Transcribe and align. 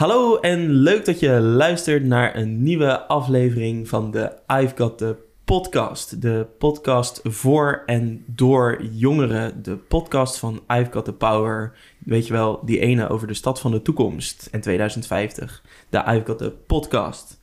Hallo 0.00 0.36
en 0.36 0.70
leuk 0.70 1.04
dat 1.04 1.20
je 1.20 1.30
luistert 1.40 2.04
naar 2.04 2.36
een 2.36 2.62
nieuwe 2.62 3.06
aflevering 3.06 3.88
van 3.88 4.10
de 4.10 4.32
I've 4.46 4.76
Got 4.76 4.98
The 4.98 5.16
podcast. 5.44 6.22
De 6.22 6.46
podcast 6.58 7.20
voor 7.24 7.82
en 7.86 8.24
door 8.26 8.82
jongeren. 8.92 9.62
De 9.62 9.76
podcast 9.76 10.38
van 10.38 10.62
I've 10.68 10.92
Got 10.92 11.04
The 11.04 11.12
Power. 11.12 11.72
Weet 11.98 12.26
je 12.26 12.32
wel, 12.32 12.64
die 12.64 12.78
ene 12.78 13.08
over 13.08 13.26
de 13.26 13.34
stad 13.34 13.60
van 13.60 13.70
de 13.70 13.82
toekomst 13.82 14.48
en 14.50 14.60
2050. 14.60 15.62
De 15.88 15.98
I've 15.98 16.22
Got 16.24 16.38
The 16.38 16.52
podcast. 16.66 17.40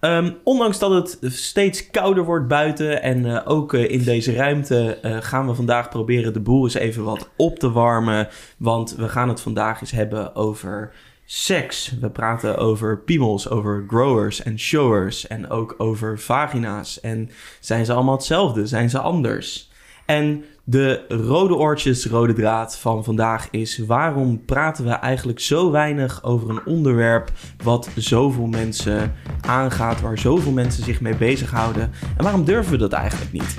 Um, 0.00 0.36
ondanks 0.44 0.78
dat 0.78 0.90
het 1.20 1.32
steeds 1.32 1.90
kouder 1.90 2.24
wordt 2.24 2.48
buiten 2.48 3.02
en 3.02 3.24
uh, 3.24 3.40
ook 3.44 3.72
uh, 3.72 3.90
in 3.90 4.02
deze 4.02 4.32
ruimte 4.32 4.98
uh, 5.02 5.16
gaan 5.20 5.46
we 5.46 5.54
vandaag 5.54 5.88
proberen 5.88 6.32
de 6.32 6.40
boel 6.40 6.64
eens 6.64 6.74
even 6.74 7.04
wat 7.04 7.28
op 7.36 7.58
te 7.58 7.70
warmen. 7.70 8.28
Want 8.58 8.94
we 8.94 9.08
gaan 9.08 9.28
het 9.28 9.40
vandaag 9.40 9.80
eens 9.80 9.90
hebben 9.90 10.34
over 10.34 10.92
seks. 11.26 11.94
We 12.00 12.10
praten 12.10 12.56
over 12.58 12.98
piemels, 12.98 13.48
over 13.48 13.84
growers 13.88 14.42
en 14.42 14.58
showers 14.58 15.26
en 15.26 15.50
ook 15.50 15.74
over 15.78 16.18
vagina's. 16.18 17.00
En 17.00 17.30
zijn 17.60 17.84
ze 17.84 17.92
allemaal 17.92 18.16
hetzelfde? 18.16 18.66
Zijn 18.66 18.90
ze 18.90 18.98
anders? 18.98 19.70
En 20.06 20.44
de 20.64 21.04
rode 21.08 21.54
oortjes, 21.54 22.06
rode 22.06 22.32
draad 22.32 22.78
van 22.78 23.04
vandaag 23.04 23.48
is: 23.50 23.78
waarom 23.78 24.44
praten 24.44 24.84
we 24.84 24.90
eigenlijk 24.90 25.40
zo 25.40 25.70
weinig 25.70 26.24
over 26.24 26.50
een 26.50 26.66
onderwerp 26.66 27.32
wat 27.62 27.88
zoveel 27.96 28.46
mensen 28.46 29.14
aangaat, 29.40 30.00
waar 30.00 30.18
zoveel 30.18 30.52
mensen 30.52 30.84
zich 30.84 31.00
mee 31.00 31.16
bezighouden? 31.16 31.92
En 32.16 32.22
waarom 32.22 32.44
durven 32.44 32.72
we 32.72 32.78
dat 32.78 32.92
eigenlijk 32.92 33.32
niet? 33.32 33.54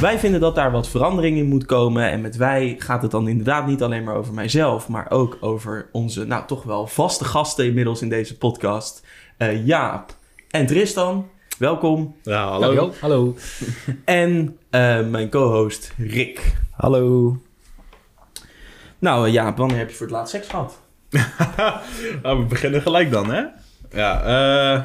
Wij 0.00 0.18
vinden 0.18 0.40
dat 0.40 0.54
daar 0.54 0.70
wat 0.70 0.88
verandering 0.88 1.36
in 1.36 1.46
moet 1.46 1.64
komen. 1.64 2.10
En 2.10 2.20
met 2.20 2.36
wij 2.36 2.76
gaat 2.78 3.02
het 3.02 3.10
dan 3.10 3.28
inderdaad 3.28 3.66
niet 3.66 3.82
alleen 3.82 4.04
maar 4.04 4.14
over 4.14 4.34
mijzelf, 4.34 4.88
maar 4.88 5.10
ook 5.10 5.38
over 5.40 5.88
onze, 5.92 6.26
nou 6.26 6.46
toch 6.46 6.62
wel 6.62 6.86
vaste 6.86 7.24
gasten 7.24 7.64
inmiddels 7.64 8.02
in 8.02 8.08
deze 8.08 8.38
podcast. 8.38 9.06
Uh, 9.38 9.66
Jaap 9.66 10.14
en 10.50 10.66
Tristan. 10.66 11.28
Welkom. 11.58 12.16
Ja, 12.22 12.48
hallo. 12.48 12.66
Hallo. 12.66 12.92
hallo. 13.00 13.34
en 14.04 14.58
uh, 14.70 15.06
mijn 15.06 15.30
co-host 15.30 15.92
Rick. 15.98 16.54
Hallo. 16.70 17.36
Nou 18.98 19.26
uh, 19.26 19.32
Jaap, 19.32 19.56
wanneer 19.56 19.78
heb 19.78 19.90
je 19.90 19.96
voor 19.96 20.06
het 20.06 20.14
laatst 20.14 20.32
seks 20.32 20.48
gehad? 20.48 20.80
nou, 22.22 22.38
we 22.38 22.46
beginnen 22.48 22.82
gelijk 22.82 23.10
dan, 23.10 23.30
hè? 23.32 23.44
Ja, 23.90 24.22
eh... 24.22 24.82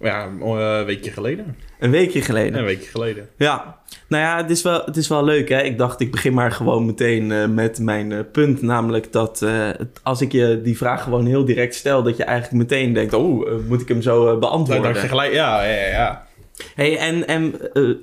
Ja, 0.00 0.24
een 0.24 0.84
weekje 0.84 1.10
geleden. 1.10 1.56
Een 1.78 1.90
weekje 1.90 2.22
geleden? 2.22 2.58
Een 2.58 2.64
weekje 2.64 2.90
geleden. 2.90 3.28
Ja. 3.36 3.78
Nou 4.08 4.22
ja, 4.22 4.36
het 4.36 4.50
is 4.50 4.62
wel, 4.62 4.82
het 4.84 4.96
is 4.96 5.08
wel 5.08 5.24
leuk, 5.24 5.48
hè? 5.48 5.62
Ik 5.62 5.78
dacht, 5.78 6.00
ik 6.00 6.10
begin 6.10 6.34
maar 6.34 6.52
gewoon 6.52 6.86
meteen 6.86 7.30
uh, 7.30 7.46
met 7.46 7.78
mijn 7.78 8.10
uh, 8.10 8.20
punt. 8.32 8.62
Namelijk 8.62 9.12
dat 9.12 9.42
uh, 9.42 9.68
als 10.02 10.20
ik 10.20 10.32
je 10.32 10.60
die 10.62 10.76
vraag 10.76 11.02
gewoon 11.02 11.26
heel 11.26 11.44
direct 11.44 11.74
stel... 11.74 12.02
dat 12.02 12.16
je 12.16 12.24
eigenlijk 12.24 12.70
meteen 12.70 12.92
denkt, 12.92 13.14
oh, 13.14 13.50
moet 13.68 13.80
ik 13.80 13.88
hem 13.88 14.02
zo 14.02 14.38
beantwoorden? 14.38 14.90
Nou, 14.90 15.02
je 15.02 15.08
gelijk, 15.08 15.32
ja, 15.32 15.62
ja, 15.62 15.86
ja. 15.86 16.26
hey, 16.74 16.98
en, 16.98 17.26
en 17.26 17.54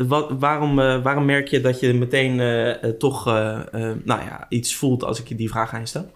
wat, 0.07 0.31
waarom, 0.39 0.75
waarom 0.75 1.25
merk 1.25 1.47
je 1.47 1.61
dat 1.61 1.80
je 1.80 1.94
meteen 1.94 2.38
toch 2.97 3.25
nou 4.03 4.22
ja, 4.22 4.45
iets 4.50 4.75
voelt 4.75 5.03
als 5.03 5.19
ik 5.22 5.28
je 5.28 5.35
die 5.35 5.50
vraag 5.50 5.73
aanstel? 5.73 6.11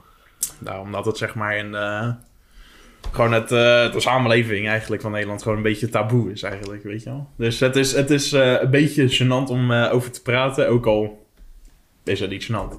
Nou, 0.59 0.81
omdat 0.81 1.06
het 1.06 1.17
zeg 1.17 1.36
maar 1.36 1.58
in 1.58 1.75
gewoon 3.11 3.31
het, 3.31 3.52
uh, 3.52 3.91
de 3.91 4.00
samenleving 4.00 4.67
eigenlijk 4.67 5.02
van 5.02 5.11
Nederland 5.11 5.41
gewoon 5.41 5.58
een 5.58 5.63
beetje 5.63 5.89
taboe 5.89 6.31
is 6.31 6.44
eigenlijk, 6.44 6.83
weet 6.83 7.03
je 7.03 7.09
wel. 7.09 7.30
Dus 7.38 7.59
het 7.59 7.75
is, 7.75 7.94
het 7.94 8.09
is 8.09 8.33
uh, 8.33 8.61
een 8.61 8.69
beetje 8.69 9.23
gênant 9.23 9.50
om 9.50 9.72
uh, 9.72 9.94
over 9.94 10.11
te 10.11 10.22
praten, 10.22 10.69
ook 10.69 10.86
al 10.86 11.28
is 12.03 12.19
het 12.19 12.30
niet 12.30 12.45
gênant. 12.52 12.75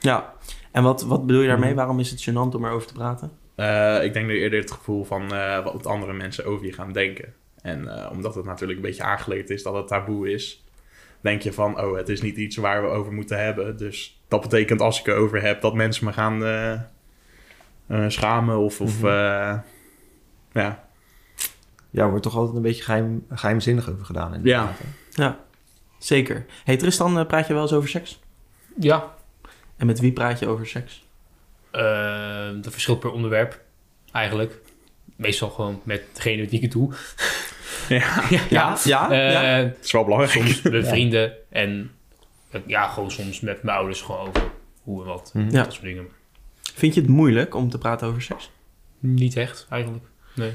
Ja, 0.00 0.34
en 0.72 0.82
wat, 0.82 1.02
wat 1.02 1.26
bedoel 1.26 1.42
je 1.42 1.48
daarmee? 1.48 1.74
Waarom 1.74 2.00
is 2.00 2.10
het 2.10 2.30
gênant 2.30 2.54
om 2.54 2.64
erover 2.64 2.86
te 2.86 2.94
praten? 2.94 3.30
ik 4.04 4.12
denk 4.12 4.26
nu 4.26 4.38
eerder 4.38 4.60
het 4.60 4.70
gevoel 4.70 5.04
van 5.04 5.28
wat 5.64 5.86
andere 5.86 6.12
mensen 6.12 6.44
over 6.44 6.66
je 6.66 6.72
gaan 6.72 6.92
denken. 6.92 7.34
En 7.62 8.08
omdat 8.10 8.34
het 8.34 8.44
natuurlijk 8.44 8.78
een 8.78 8.84
beetje 8.84 9.02
aangeleerd 9.02 9.50
is 9.50 9.62
dat 9.62 9.74
het 9.74 9.88
taboe 9.88 10.32
is, 10.32 10.64
denk 11.20 11.42
je 11.42 11.52
van, 11.52 11.80
oh, 11.80 11.96
het 11.96 12.08
is 12.08 12.22
niet 12.22 12.36
iets 12.36 12.56
waar 12.56 12.82
we 12.82 12.88
over 12.88 13.12
moeten 13.12 13.44
hebben. 13.44 13.76
Dus 13.76 14.22
dat 14.28 14.40
betekent 14.40 14.80
als 14.80 15.00
ik 15.00 15.06
erover 15.06 15.42
heb, 15.42 15.60
dat 15.60 15.74
mensen 15.74 16.04
me 16.04 16.12
gaan 16.12 16.42
uh, 17.88 18.04
schamen 18.08 18.58
of, 18.58 18.80
of 18.80 18.94
mm 18.96 19.00
-hmm. 19.00 19.08
uh, 19.08 19.58
ja. 20.52 20.84
Ja, 21.90 22.02
er 22.02 22.08
wordt 22.08 22.22
toch 22.22 22.36
altijd 22.36 22.56
een 22.56 22.62
beetje 22.62 22.82
geheim, 22.82 23.26
geheimzinnig 23.30 23.90
over 23.90 24.04
gedaan. 24.04 24.40
Ja. 24.42 24.72
ja, 25.10 25.38
zeker. 25.98 26.46
Hey 26.64 26.76
Tristan, 26.76 27.18
uh, 27.18 27.26
praat 27.26 27.46
je 27.46 27.52
wel 27.52 27.62
eens 27.62 27.72
over 27.72 27.88
seks? 27.88 28.20
Ja. 28.78 29.14
En 29.76 29.86
met 29.86 30.00
wie 30.00 30.12
praat 30.12 30.38
je 30.38 30.48
over 30.48 30.66
seks? 30.66 31.02
dat 32.60 32.72
verschilt 32.72 33.00
per 33.00 33.10
onderwerp, 33.10 33.60
eigenlijk. 34.12 34.60
Meestal 35.16 35.50
gewoon 35.50 35.80
met 35.84 36.02
degene 36.12 36.46
die 36.46 36.56
ik 36.56 36.62
het 36.62 36.72
doe. 36.72 36.92
ja, 37.88 38.22
ja, 38.30 38.40
ja. 38.50 38.76
ja, 38.84 39.12
ja. 39.12 39.62
Dat 39.62 39.84
is 39.84 39.92
wel 39.92 40.04
belangrijk. 40.04 40.32
Soms 40.32 40.62
met 40.62 40.88
vrienden 40.88 41.32
en 41.50 41.90
ja, 42.66 42.88
gewoon 42.88 43.10
soms 43.10 43.40
met 43.40 43.62
mijn 43.62 43.76
ouders 43.76 44.00
gewoon 44.02 44.28
over 44.28 44.42
hoe 44.82 45.00
en 45.00 45.08
wat. 45.08 45.30
Mm 45.34 45.42
-hmm. 45.42 45.50
Dat 45.50 45.72
soort 45.72 45.84
dingen. 45.84 46.08
Vind 46.74 46.94
je 46.94 47.00
het 47.00 47.10
moeilijk 47.10 47.54
om 47.54 47.70
te 47.70 47.78
praten 47.78 48.08
over 48.08 48.22
seks? 48.22 48.50
Niet 48.98 49.36
echt, 49.36 49.66
eigenlijk. 49.70 50.04
Nee. 50.34 50.52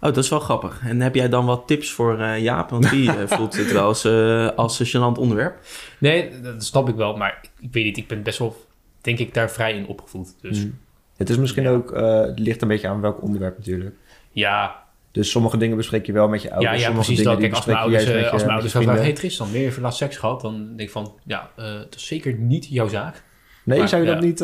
Oh, 0.00 0.14
dat 0.14 0.16
is 0.16 0.28
wel 0.28 0.40
grappig. 0.40 0.80
En 0.84 1.00
heb 1.00 1.14
jij 1.14 1.28
dan 1.28 1.46
wat 1.46 1.66
tips 1.66 1.90
voor 1.90 2.18
uh, 2.18 2.38
Jaap? 2.38 2.70
Want 2.70 2.90
die 2.90 3.04
uh, 3.04 3.14
voelt 3.36 3.56
het 3.56 3.72
wel 3.72 3.84
als, 3.84 4.04
uh, 4.04 4.48
als 4.48 4.80
een 4.80 4.86
gênant 4.86 5.18
onderwerp. 5.18 5.58
Nee, 5.98 6.40
dat 6.40 6.64
snap 6.64 6.88
ik 6.88 6.94
wel. 6.94 7.16
Maar 7.16 7.40
ik 7.60 7.72
weet 7.72 7.84
niet, 7.84 7.96
ik 7.96 8.06
ben 8.06 8.22
best 8.22 8.38
wel, 8.38 8.66
denk 9.00 9.18
ik, 9.18 9.34
daar 9.34 9.50
vrij 9.50 9.74
in 9.74 9.86
opgevoed. 9.86 10.34
Dus, 10.40 10.64
mm. 10.64 10.78
Het 11.16 11.30
is 11.30 11.36
misschien 11.36 11.62
ja. 11.62 11.70
ook, 11.70 11.90
het 12.26 12.38
ligt 12.38 12.62
een 12.62 12.68
beetje 12.68 12.88
aan 12.88 13.00
welk 13.00 13.22
onderwerp 13.22 13.56
natuurlijk. 13.56 13.96
Ja. 14.30 14.82
Dus 15.12 15.30
sommige 15.30 15.56
dingen 15.56 15.76
bespreek 15.76 16.06
je 16.06 16.12
wel 16.12 16.28
met 16.28 16.42
je 16.42 16.50
ouders. 16.50 16.72
Ja, 16.72 16.78
ja 16.78 16.84
sommige 16.84 17.06
precies. 17.06 17.24
Dingen 17.24 17.40
dat, 17.40 17.42
kijk, 17.42 17.54
als 17.54 17.66
mijn 17.66 17.78
ouders, 17.78 18.04
je, 18.04 18.30
als 18.30 18.40
mijn 18.40 18.52
ouders 18.52 18.72
gaan 18.72 18.82
vragen, 18.82 19.02
hey 19.02 19.12
Tristan, 19.12 19.50
weer 19.50 19.66
even 19.66 19.92
seks 19.92 20.16
gehad? 20.16 20.40
Dan 20.40 20.66
denk 20.66 20.80
ik 20.80 20.90
van, 20.90 21.14
ja, 21.24 21.50
het 21.56 21.94
is 21.94 22.06
zeker 22.06 22.34
niet 22.34 22.66
jouw 22.66 22.88
zaak. 22.88 23.22
Nee, 23.64 23.78
maar, 23.78 23.88
zou 23.88 24.02
je 24.02 24.08
ja. 24.08 24.14
dat 24.14 24.22
niet... 24.22 24.40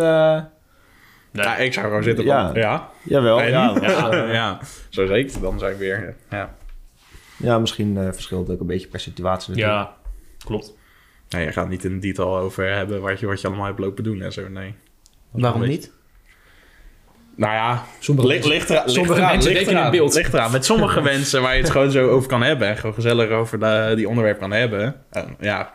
Nee. 1.35 1.47
Ja, 1.47 1.57
ik 1.57 1.73
zou 1.73 1.87
gewoon 1.87 2.03
zitten. 2.03 2.25
Ja. 2.25 2.47
Van, 2.47 2.61
ja. 2.61 2.91
Jawel. 3.03 3.41
En, 3.41 3.51
ja, 3.51 3.77
ja, 3.81 4.25
ja, 4.33 4.61
zo 4.89 5.07
zeker. 5.07 5.41
Dan 5.41 5.59
zijn 5.59 5.73
we 5.73 5.79
weer. 5.79 6.17
Ja, 6.31 6.55
ja 7.37 7.59
misschien 7.59 7.97
uh, 7.97 8.09
verschilt 8.13 8.47
het 8.47 8.55
ook 8.55 8.61
een 8.61 8.67
beetje 8.67 8.89
per 8.89 9.01
situatie. 9.01 9.51
Natuurlijk. 9.51 9.77
Ja, 9.77 9.97
klopt. 10.45 10.75
Nee, 11.29 11.45
je 11.45 11.53
gaat 11.53 11.69
niet 11.69 11.85
in 11.85 12.01
detail 12.01 12.37
over 12.37 12.75
hebben 12.75 13.01
wat 13.01 13.21
je, 13.21 13.27
wat 13.27 13.41
je 13.41 13.47
allemaal 13.47 13.67
hebt 13.67 13.79
lopen 13.79 14.05
doen 14.05 14.23
en 14.23 14.33
zo. 14.33 14.49
Nee. 14.49 14.75
Waarom 15.31 15.67
niet? 15.67 15.93
Nou 17.37 17.53
ja, 17.53 17.85
sommige 17.99 18.29
ligt, 18.29 18.45
ligt, 18.45 18.71
er, 18.71 18.83
sommige 18.87 19.21
mensen 19.21 19.53
ligt 19.53 19.65
denken 19.65 19.85
in 19.85 19.91
beeld. 19.91 20.15
Ligt 20.15 20.35
eraan. 20.35 20.53
Met 20.53 20.65
sommige 20.65 21.01
mensen 21.13 21.43
waar 21.43 21.57
je 21.57 21.63
het 21.63 21.71
gewoon 21.71 21.91
zo 21.91 22.09
over 22.09 22.29
kan 22.29 22.43
hebben 22.43 22.69
en 22.69 22.77
gewoon 22.77 22.95
gezellig 22.95 23.31
over 23.31 23.59
de, 23.59 23.93
die 23.97 24.09
onderwerp 24.09 24.39
kan 24.39 24.51
hebben. 24.51 24.97
Uh, 25.13 25.23
ja, 25.41 25.73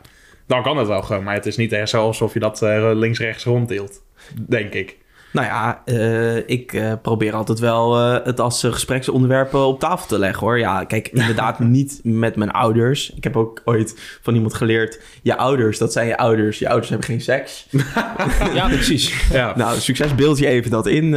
dan 0.47 0.63
kan 0.63 0.77
het 0.77 0.87
wel 0.87 1.01
gewoon. 1.01 1.23
Maar 1.23 1.33
het 1.33 1.45
is 1.45 1.57
niet 1.57 1.71
echt 1.71 1.89
zo 1.89 2.01
alsof 2.01 2.33
je 2.33 2.39
dat 2.39 2.61
uh, 2.61 2.91
links-rechts 2.93 3.43
ronddeelt, 3.43 4.01
denk 4.47 4.73
ik. 4.73 4.97
Nou 5.31 5.47
ja, 5.47 5.81
uh, 5.85 6.49
ik 6.49 6.73
uh, 6.73 6.93
probeer 7.01 7.33
altijd 7.33 7.59
wel 7.59 7.99
uh, 7.99 8.25
het 8.25 8.39
als 8.39 8.63
gespreksonderwerpen 8.63 9.65
op 9.65 9.79
tafel 9.79 10.07
te 10.07 10.19
leggen 10.19 10.39
hoor. 10.39 10.59
Ja, 10.59 10.83
kijk, 10.83 11.07
inderdaad 11.21 11.59
niet 11.59 11.99
met 12.03 12.35
mijn 12.35 12.51
ouders. 12.51 13.13
Ik 13.13 13.23
heb 13.23 13.37
ook 13.37 13.61
ooit 13.65 14.19
van 14.21 14.35
iemand 14.35 14.53
geleerd, 14.53 15.01
je 15.21 15.37
ouders, 15.37 15.77
dat 15.77 15.93
zijn 15.93 16.07
je 16.07 16.17
ouders. 16.17 16.59
Je 16.59 16.67
ouders 16.67 16.89
hebben 16.89 17.07
geen 17.07 17.21
seks. 17.21 17.67
ja, 18.53 18.67
precies. 18.67 19.29
Ja. 19.31 19.53
Nou, 19.55 19.79
succes 19.79 20.15
beeld 20.15 20.37
je 20.37 20.47
even 20.47 20.71
dat 20.71 20.87
in 20.87 21.15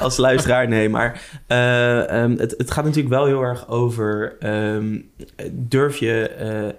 als 0.00 0.16
luisteraar. 0.16 0.68
Nee, 0.68 0.88
maar 0.88 1.22
um, 2.12 2.38
het, 2.38 2.54
het, 2.56 2.70
gaat 2.70 2.84
natuurlijk 2.84 3.14
wel 3.14 3.26
heel 3.26 3.42
erg 3.42 3.68
over, 3.68 4.36
um, 4.74 5.10
durf 5.52 5.96
je 5.96 6.30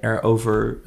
erover 0.01 0.77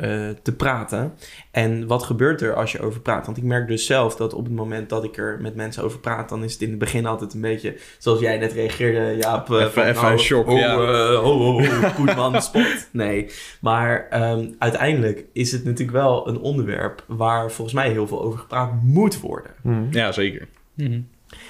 te 0.43 0.53
praten? 0.53 1.13
En 1.51 1.87
wat 1.87 2.03
gebeurt 2.03 2.41
er 2.41 2.55
als 2.55 2.73
je 2.73 2.81
over 2.81 3.01
praat? 3.01 3.27
Want 3.27 3.39
ik 3.39 3.43
merk 3.43 3.69
dus 3.69 3.87
zelf 3.87 4.17
dat 4.17 4.35
op 4.35 4.44
het 4.44 4.55
moment 4.55 4.89
dat 4.89 5.05
ik 5.05 5.17
er 5.17 5.39
met 5.41 5.55
mensen 5.55 5.83
over 5.83 5.88
praat, 5.96 6.29
dan 6.29 6.44
is 6.44 6.52
het 6.52 6.62
in 6.62 6.70
het 6.70 6.79
begin 6.79 7.06
altijd 7.06 7.35
een 7.35 7.40
beetje 7.40 7.76
zoals 7.99 8.20
jij 8.20 8.38
net 8.38 8.52
reageerde, 8.52 9.17
Jaap. 9.17 9.50
Uh, 9.50 9.61
even, 9.61 9.87
even 9.87 10.02
nou, 10.02 10.12
een 10.12 10.19
shock, 10.19 10.49
oh, 10.49 10.58
ja. 10.58 10.73
Uh, 10.73 11.26
oh, 11.26 11.40
oh, 11.40 11.56
oh, 11.82 11.85
goed 11.94 12.17
man, 12.17 12.43
spot. 12.43 12.88
Nee, 12.90 13.31
maar 13.61 14.23
um, 14.31 14.55
uiteindelijk 14.58 15.25
is 15.32 15.52
het 15.52 15.64
natuurlijk 15.64 15.99
wel 15.99 16.29
een 16.29 16.38
onderwerp 16.38 17.05
waar 17.06 17.50
volgens 17.50 17.76
mij 17.76 17.90
heel 17.90 18.06
veel 18.06 18.23
over 18.23 18.38
gepraat 18.38 18.82
moet 18.82 19.20
worden. 19.20 19.50
Mm. 19.62 19.88
Ja, 19.90 20.12
zeker. 20.12 20.49
Mm-hmm. 20.75 21.08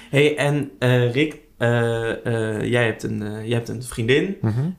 hey, 0.09 0.37
en 0.37 0.71
uh, 0.79 1.13
Rick, 1.13 1.39
jij, 1.57 2.85
hebt 2.85 3.03
een, 3.03 3.47
jij 3.47 3.57
hebt 3.57 3.69
een 3.69 3.83
vriendin. 3.83 4.37
Mm-hmm. 4.41 4.75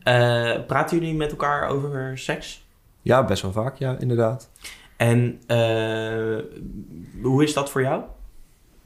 praten 0.66 0.98
jullie 0.98 1.14
met 1.14 1.30
elkaar 1.30 1.68
over 1.68 2.18
seks? 2.18 2.68
Ja, 3.02 3.24
best 3.24 3.42
wel 3.42 3.52
vaak, 3.52 3.76
ja, 3.76 3.96
inderdaad. 3.98 4.50
En 5.00 5.40
uh, 5.46 6.38
hoe 7.22 7.42
is 7.42 7.52
dat 7.52 7.70
voor 7.70 7.82
jou? 7.82 8.02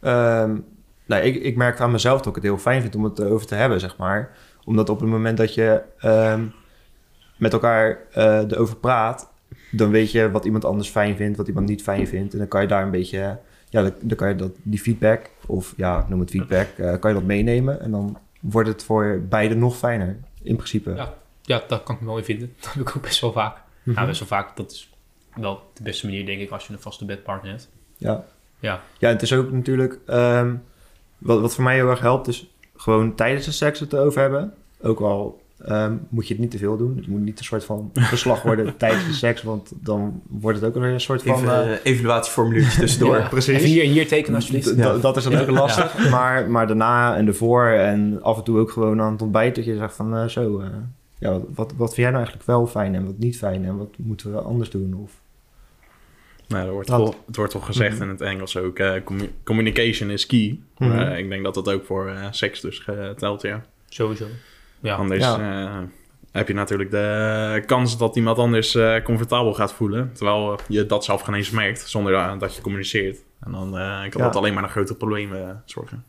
Um, 0.04 0.64
nou, 1.06 1.22
ik, 1.22 1.34
ik 1.34 1.56
merk 1.56 1.80
aan 1.80 1.90
mezelf 1.90 2.18
dat 2.18 2.26
ik 2.26 2.34
het 2.34 2.44
heel 2.44 2.58
fijn 2.58 2.80
vind 2.80 2.94
om 2.94 3.04
het 3.04 3.20
over 3.20 3.46
te 3.46 3.54
hebben, 3.54 3.80
zeg 3.80 3.96
maar. 3.96 4.36
Omdat 4.64 4.88
op 4.88 5.00
het 5.00 5.08
moment 5.08 5.36
dat 5.36 5.54
je 5.54 5.82
um, 6.04 6.52
met 7.36 7.52
elkaar 7.52 7.98
uh, 8.16 8.50
erover 8.50 8.76
praat, 8.76 9.30
dan 9.70 9.90
weet 9.90 10.10
je 10.10 10.30
wat 10.30 10.44
iemand 10.44 10.64
anders 10.64 10.88
fijn 10.88 11.16
vindt, 11.16 11.36
wat 11.36 11.48
iemand 11.48 11.68
niet 11.68 11.82
fijn 11.82 12.06
vindt. 12.06 12.32
En 12.32 12.38
dan 12.38 12.48
kan 12.48 12.60
je 12.60 12.66
daar 12.66 12.82
een 12.82 12.90
beetje, 12.90 13.38
ja, 13.68 13.82
dan, 13.82 13.92
dan 14.00 14.16
kan 14.16 14.28
je 14.28 14.34
dat, 14.34 14.52
die 14.62 14.80
feedback, 14.80 15.30
of 15.46 15.74
ja, 15.76 16.06
noem 16.08 16.20
het 16.20 16.30
feedback, 16.30 16.68
eh, 16.76 16.98
kan 16.98 17.10
je 17.10 17.16
dat 17.16 17.26
meenemen. 17.26 17.80
En 17.80 17.90
dan 17.90 18.18
wordt 18.40 18.68
het 18.68 18.84
voor 18.84 19.22
beide 19.28 19.54
nog 19.54 19.76
fijner, 19.76 20.16
in 20.42 20.56
principe. 20.56 20.94
Ja. 20.94 21.14
Ja, 21.46 21.62
dat 21.68 21.82
kan 21.82 21.94
ik 21.94 22.00
me 22.00 22.06
wel 22.06 22.18
in 22.18 22.24
vinden. 22.24 22.54
Dat 22.60 22.72
heb 22.72 22.88
ik 22.88 22.96
ook 22.96 23.02
best 23.02 23.20
wel 23.20 23.32
vaak. 23.32 23.56
Mhm. 23.82 23.96
Nou, 23.96 24.06
best 24.06 24.18
wel 24.18 24.28
vaak. 24.28 24.56
Dat 24.56 24.70
is 24.72 24.92
wel 25.34 25.70
de 25.74 25.82
beste 25.82 26.06
manier, 26.06 26.26
denk 26.26 26.40
ik, 26.40 26.50
als 26.50 26.66
je 26.66 26.72
een 26.72 26.80
vaste 26.80 27.04
bedpartner 27.04 27.50
hebt. 27.50 27.70
Ja. 27.96 28.24
Ja. 28.64 28.80
Ja, 28.98 29.08
het 29.08 29.22
is 29.22 29.32
ook 29.32 29.52
natuurlijk... 29.52 29.98
ehm, 30.06 30.54
wat, 31.18 31.40
wat 31.40 31.54
voor 31.54 31.64
mij 31.64 31.74
heel 31.74 31.88
erg 31.90 32.00
helpt, 32.00 32.28
is 32.28 32.54
gewoon 32.76 33.14
tijdens 33.14 33.44
de 33.44 33.52
seks 33.52 33.80
het 33.80 33.92
erover 33.92 34.20
hebben. 34.20 34.52
Ook 34.82 35.00
al 35.00 35.40
ehm, 35.64 35.94
moet 36.08 36.26
je 36.28 36.32
het 36.32 36.42
niet 36.42 36.50
te 36.50 36.58
veel 36.58 36.76
doen. 36.76 36.96
Het 36.96 37.06
moet 37.06 37.20
niet 37.20 37.38
een 37.38 37.44
soort 37.44 37.64
van 37.64 37.90
verslag 38.12 38.42
worden 38.42 38.76
tijdens 38.76 39.06
de 39.06 39.12
seks, 39.12 39.42
want 39.42 39.72
dan 39.74 40.22
wordt 40.28 40.60
het 40.60 40.68
ook 40.68 40.82
weer 40.82 40.92
een 40.92 41.00
soort 41.00 41.22
van... 41.22 41.34
Even 41.34 41.62
eh, 41.64 41.72
eh, 41.72 41.78
evaluatieformuliertje 41.82 42.80
tussendoor. 42.80 43.16
Ja. 43.16 43.28
precies. 43.28 43.54
Even 43.56 43.68
hier, 43.68 43.84
hier 43.84 44.08
tekenen, 44.08 44.34
alsjeblieft. 44.36 44.76
Dat- 45.02 45.16
is 45.16 45.24
dan 45.24 45.36
ook 45.38 45.50
lastig. 45.50 46.10
Maar, 46.10 46.50
maar 46.50 46.66
daarna 46.66 47.16
en 47.16 47.26
ervoor 47.26 47.66
en 47.66 48.22
af 48.22 48.36
en 48.36 48.44
toe 48.44 48.58
ook 48.58 48.70
gewoon 48.70 49.00
aan 49.00 49.12
het 49.12 49.22
ontbijt... 49.22 49.54
dat 49.54 49.64
je 49.64 49.76
zegt 49.76 49.94
van 49.96 50.16
eh, 50.16 50.24
zo... 50.24 50.58
eh, 50.60 50.66
ja, 51.18 51.30
wat, 51.32 51.42
wat, 51.54 51.72
wat 51.76 51.94
vind 51.94 51.96
jij 51.96 52.10
nou 52.10 52.16
eigenlijk 52.16 52.46
wel 52.46 52.66
fijn 52.66 52.94
en 52.94 53.04
wat 53.04 53.18
niet 53.18 53.38
fijn... 53.38 53.64
en 53.64 53.76
wat 53.76 53.88
moeten 53.96 54.32
we 54.32 54.38
anders 54.38 54.70
doen? 54.70 54.94
Of, 55.02 55.12
Nou, 56.48 56.66
er 56.66 56.72
wordt 56.72 56.88
Dat- 56.88 56.98
wel, 57.00 57.14
het 57.26 57.36
wordt 57.36 57.52
wel 57.52 57.62
gezegd 57.62 58.00
in 58.00 58.08
het 58.08 58.20
Engels 58.20 58.56
ook, 58.56 58.78
eh, 58.78 58.92
commu- 59.04 59.32
communication 59.44 60.10
is 60.10 60.26
key. 60.26 60.58
Maar, 60.78 61.12
eh, 61.12 61.18
ik 61.18 61.28
denk 61.28 61.44
dat 61.44 61.54
dat 61.54 61.68
ook 61.70 61.84
voor 61.84 62.08
eh, 62.08 62.26
seks 62.30 62.60
dus 62.60 62.78
geteld, 62.78 63.42
ja. 63.42 63.64
Sowieso. 63.88 64.24
Ja. 64.80 64.94
Anders 64.94 65.24
eh, 65.24 65.78
heb 66.32 66.48
je 66.48 66.54
natuurlijk 66.54 66.90
de 66.90 67.62
kans 67.66 67.98
dat 67.98 68.16
iemand 68.16 68.38
anders 68.38 68.74
eh, 68.74 69.02
comfortabel 69.02 69.54
gaat 69.54 69.72
voelen. 69.72 70.10
Terwijl 70.12 70.58
je 70.68 70.86
dat 70.86 71.04
zelf 71.04 71.20
geen 71.20 71.34
eens 71.34 71.50
merkt, 71.50 71.80
zonder 71.88 72.38
dat 72.38 72.54
je 72.56 72.62
communiceert. 72.62 73.18
En 73.40 73.52
dan 73.52 73.78
eh, 73.78 74.00
kan 74.00 74.10
Ja. 74.20 74.26
dat 74.26 74.36
alleen 74.36 74.52
maar 74.52 74.62
naar 74.62 74.70
grote 74.70 74.94
problemen 74.96 75.62
zorgen. 75.64 76.04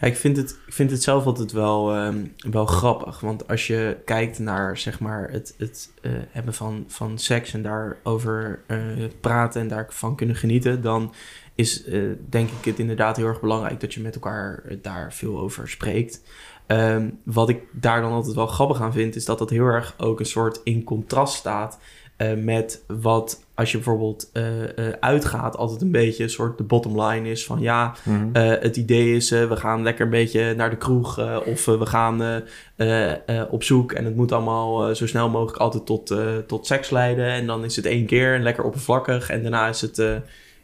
Ja, 0.00 0.06
ik 0.06 0.16
vind 0.16 0.36
het, 0.36 0.50
ik 0.66 0.72
vind 0.72 0.90
het 0.90 1.02
zelf 1.02 1.26
altijd 1.26 1.52
wel, 1.52 1.94
ehm, 1.94 2.24
wel 2.50 2.66
grappig. 2.66 3.20
Want 3.20 3.48
als 3.48 3.66
je 3.66 3.96
kijkt 4.04 4.38
naar 4.38 4.78
zeg 4.78 5.00
maar, 5.00 5.30
het, 5.30 5.54
het 5.58 5.92
eh, 6.02 6.12
hebben 6.30 6.54
van, 6.54 6.84
van 6.86 7.18
seks 7.18 7.52
en 7.52 7.62
daarover 7.62 8.60
eh 8.66 8.78
praten 9.20 9.60
en 9.60 9.68
daarvan 9.68 10.16
kunnen 10.16 10.36
genieten, 10.36 10.82
dan 10.82 11.14
is 11.54 11.84
eh, 11.84 12.02
denk 12.28 12.50
ik 12.50 12.64
het 12.64 12.78
inderdaad 12.78 13.16
heel 13.16 13.26
erg 13.26 13.40
belangrijk 13.40 13.80
dat 13.80 13.94
je 13.94 14.00
met 14.00 14.14
elkaar 14.14 14.62
daar 14.82 15.12
veel 15.12 15.38
over 15.38 15.68
spreekt. 15.68 16.22
Ehm, 16.66 17.10
wat 17.22 17.48
ik 17.48 17.62
daar 17.72 18.00
dan 18.00 18.12
altijd 18.12 18.34
wel 18.34 18.46
grappig 18.46 18.80
aan 18.80 18.92
vind, 18.92 19.16
is 19.16 19.24
dat 19.24 19.38
dat 19.38 19.50
heel 19.50 19.64
erg 19.64 19.94
ook 19.98 20.20
een 20.20 20.26
soort 20.26 20.60
in 20.64 20.84
contrast 20.84 21.34
staat 21.34 21.78
eh, 22.16 22.32
met 22.34 22.84
wat 22.86 23.44
als 23.54 23.70
je 23.70 23.76
bijvoorbeeld 23.76 24.30
eh, 24.32 24.78
eh, 24.78 24.94
uitgaat, 25.00 25.56
altijd 25.56 25.80
een 25.80 25.90
beetje 25.90 26.22
een 26.22 26.30
soort 26.30 26.58
de 26.58 26.64
bottom 26.64 27.02
line 27.02 27.30
is 27.30 27.46
van 27.46 27.60
ja, 27.60 27.94
Mhm. 28.04 28.28
het 28.60 28.76
idee 28.76 29.14
is, 29.16 29.30
we 29.30 29.56
gaan 29.56 29.82
lekker 29.82 30.04
een 30.04 30.10
beetje 30.10 30.54
naar 30.54 30.70
de 30.70 30.76
kroeg 30.76 31.20
of 31.46 31.64
we 31.64 31.86
gaan 31.86 32.42
op 33.50 33.62
zoek 33.62 33.92
en 33.92 34.04
het 34.04 34.16
moet 34.16 34.32
allemaal 34.32 34.94
zo 34.94 35.06
snel 35.06 35.28
mogelijk 35.28 35.58
altijd 35.58 35.86
tot, 35.86 36.14
tot 36.46 36.66
seks 36.66 36.90
leiden. 36.90 37.26
En 37.26 37.46
dan 37.46 37.64
is 37.64 37.76
het 37.76 37.86
één 37.86 38.06
keer 38.06 38.34
en 38.34 38.42
lekker 38.42 38.64
oppervlakkig 38.64 39.30
en 39.30 39.42
daarna 39.42 39.68
is 39.68 39.80
het, 39.80 40.02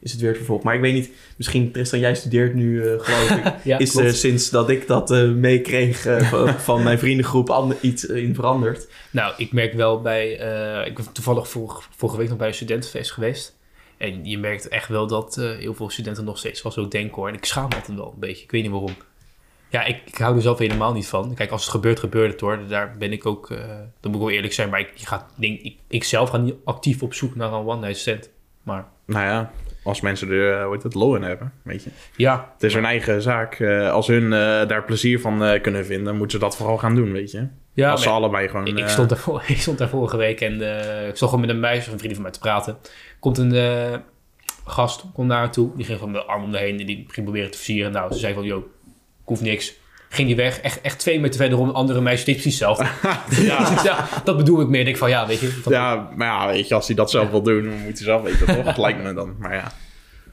is 0.03 0.13
het 0.13 0.21
weer 0.21 0.29
het 0.29 0.39
vervolg. 0.39 0.63
Maar 0.63 0.75
ik 0.75 0.81
weet 0.81 0.93
niet, 0.93 1.11
misschien 1.37 1.73
Tristan, 1.73 1.99
jij 1.99 2.15
studeert 2.15 2.55
nu 2.55 2.89
eh, 2.89 3.01
geloof 3.01 3.31
ik. 3.31 3.55
Ja, 3.65 3.79
is 3.79 3.91
klopt. 3.91 4.07
eh, 4.07 4.13
sinds 4.13 4.51
dat 4.51 4.71
ik 4.71 4.87
dat 4.87 5.11
eh, 5.11 5.29
meekreeg 5.29 6.07
van, 6.59 6.83
mijn 6.83 6.99
vriendengroep 6.99 7.51
ander, 7.51 7.77
iets 7.81 8.05
in 8.05 8.35
veranderd. 8.35 8.89
Nou, 9.11 9.35
ik 9.37 9.53
merk 9.53 9.73
wel 9.73 10.01
bij... 10.01 10.31
ik 10.87 10.95
ben 10.95 11.13
toevallig 11.13 11.49
vorige, 11.49 11.83
vorige 11.97 12.19
week 12.19 12.29
nog 12.29 12.39
bij 12.39 12.49
een 12.49 12.55
studentenfeest 12.55 13.13
geweest. 13.13 13.57
En 13.97 14.25
je 14.25 14.39
merkt 14.39 14.69
echt 14.69 14.89
wel 14.89 15.07
dat 15.07 15.35
heel 15.35 15.75
veel 15.75 15.91
studenten 15.91 16.25
nog 16.25 16.39
steeds 16.39 16.63
wel 16.63 16.73
zo 16.73 16.89
denken 16.89 17.17
hoor. 17.17 17.29
En 17.29 17.35
ik 17.35 17.45
schaam 17.45 17.69
me 17.69 17.75
altijd 17.75 17.97
wel 17.97 18.11
een 18.13 18.21
beetje. 18.21 18.45
Ik 18.45 18.51
weet 18.51 18.63
niet 18.63 18.71
waarom. 18.71 18.95
Ja, 19.71 19.85
ik, 19.85 20.03
ik 20.05 20.19
hou 20.19 20.37
er 20.37 20.43
zelf 20.43 20.59
helemaal 20.59 20.93
niet 20.93 21.07
van. 21.07 21.35
Kijk, 21.35 21.51
als 21.51 21.63
het 21.63 21.71
gebeurt, 21.71 22.01
gebeurt 22.01 22.33
het 22.33 22.41
hoor. 22.41 22.59
Daar 22.69 22.97
ben 22.99 23.13
ik 23.13 23.27
ook... 23.27 23.49
dan 23.49 24.11
moet 24.11 24.15
ik 24.15 24.21
wel 24.21 24.31
eerlijk 24.31 24.53
zijn. 24.53 24.69
Maar 24.69 24.81
ik, 24.81 24.93
gaat, 24.95 25.25
denk, 25.35 25.61
ik, 25.61 25.77
ik 25.89 26.05
zelf 26.05 26.31
ga 26.31 26.37
niet 26.37 26.55
actief 26.65 27.03
op 27.03 27.15
zoek 27.15 27.35
naar 27.35 27.53
een 27.53 27.67
one-night 27.67 27.99
stand. 27.99 28.31
Maar 28.63 28.89
Nou 29.07 29.25
ja, 29.27 29.53
als 29.83 30.01
mensen 30.01 30.31
er, 30.31 30.59
eh, 30.59 30.65
hoe 30.65 30.73
heet 30.75 30.83
het, 30.83 30.95
lol 30.95 31.17
in 31.17 31.23
hebben, 31.23 31.53
weet 31.63 31.85
je. 31.85 31.91
ja, 32.17 32.51
Het 32.55 32.63
is 32.63 32.75
hun 32.75 32.85
eigen 32.85 33.23
zaak. 33.23 33.55
Eh, 33.55 33.91
als 33.91 34.07
hun 34.07 34.25
eh, 34.25 34.69
daar 34.69 34.85
plezier 34.85 35.21
van 35.21 35.59
kunnen 35.63 35.87
vinden, 35.87 36.17
moeten 36.17 36.39
ze 36.39 36.45
dat 36.45 36.57
vooral 36.57 36.79
gaan 36.79 36.95
doen, 36.95 37.13
weet 37.13 37.31
je. 37.31 37.47
ja 37.73 37.91
als 37.91 38.03
ze 38.03 38.09
allebei 38.09 38.49
gewoon... 38.49 38.67
Ik, 38.67 38.79
ik, 38.79 38.89
stond 38.89 39.09
daar, 39.09 39.19
voor- 39.19 39.43
ik 39.57 39.61
stond 39.61 39.79
daar 39.79 39.89
vorige 39.89 40.17
week 40.17 40.41
en 40.41 40.55
ik 41.09 41.17
stond 41.17 41.31
gewoon 41.31 41.41
met 41.47 41.51
een 41.55 41.61
meisje, 41.61 41.91
een 41.93 41.99
vriendin 41.99 42.15
van 42.15 42.23
mij, 42.23 42.33
te 42.33 42.39
praten. 42.39 42.77
Komt 43.21 43.39
een 43.39 44.03
gast, 44.67 45.05
komt 45.15 45.29
naar 45.29 45.39
haar 45.39 45.53
toe. 45.53 45.77
Die 45.77 45.85
ging 45.85 45.99
gewoon 45.99 46.13
met 46.13 46.23
de 46.23 46.29
arm 46.29 46.43
om 46.43 46.51
de 46.51 46.59
heen 46.59 46.81
en 46.81 46.87
die 46.87 47.05
ging 47.09 47.27
proberen 47.27 47.51
te 47.51 47.57
versieren. 47.57 47.93
Nou, 47.93 48.13
ze 48.13 48.19
zei 48.19 48.35
van, 48.35 48.43
yo, 48.45 48.59
ik 48.59 48.65
hoef 49.25 49.41
niks. 49.41 49.81
Ging 50.13 50.27
die 50.27 50.37
weg, 50.37 50.61
echt, 50.61 50.81
echt 50.81 50.99
twee 50.99 51.21
meter 51.21 51.41
verderom, 51.41 51.69
een 51.69 51.75
andere 51.75 52.01
meisje, 52.01 52.25
deed 52.25 52.35
precies 52.35 52.61
hetzelfde. 52.61 52.85
ja. 53.47 53.83
ja, 53.85 54.09
dat 54.25 54.37
bedoel 54.37 54.61
ik 54.61 54.69
meer. 54.69 54.79
Ik 54.81 54.85
denk 54.87 54.97
van, 54.97 55.09
ja, 55.11 55.27
weet 55.27 55.41
je. 55.41 55.49
van- 55.51 55.73
Ja, 55.73 56.09
maar 56.17 56.27
ja, 56.27 56.47
weet 56.47 56.69
je, 56.69 56.75
als 56.75 56.87
hij 56.87 56.97
dat 56.97 57.11
zelf 57.11 57.31
wil 57.31 57.43
doen, 57.43 57.63
dan 57.63 57.73
moet 57.79 57.83
hij 57.99 58.05
zelf 58.07 58.23
weten, 58.23 58.65
toch? 58.65 58.77
Lijkt 58.77 59.03
me 59.03 59.15
dan. 59.15 59.35
Maar 59.39 59.55
ja, 59.55 59.73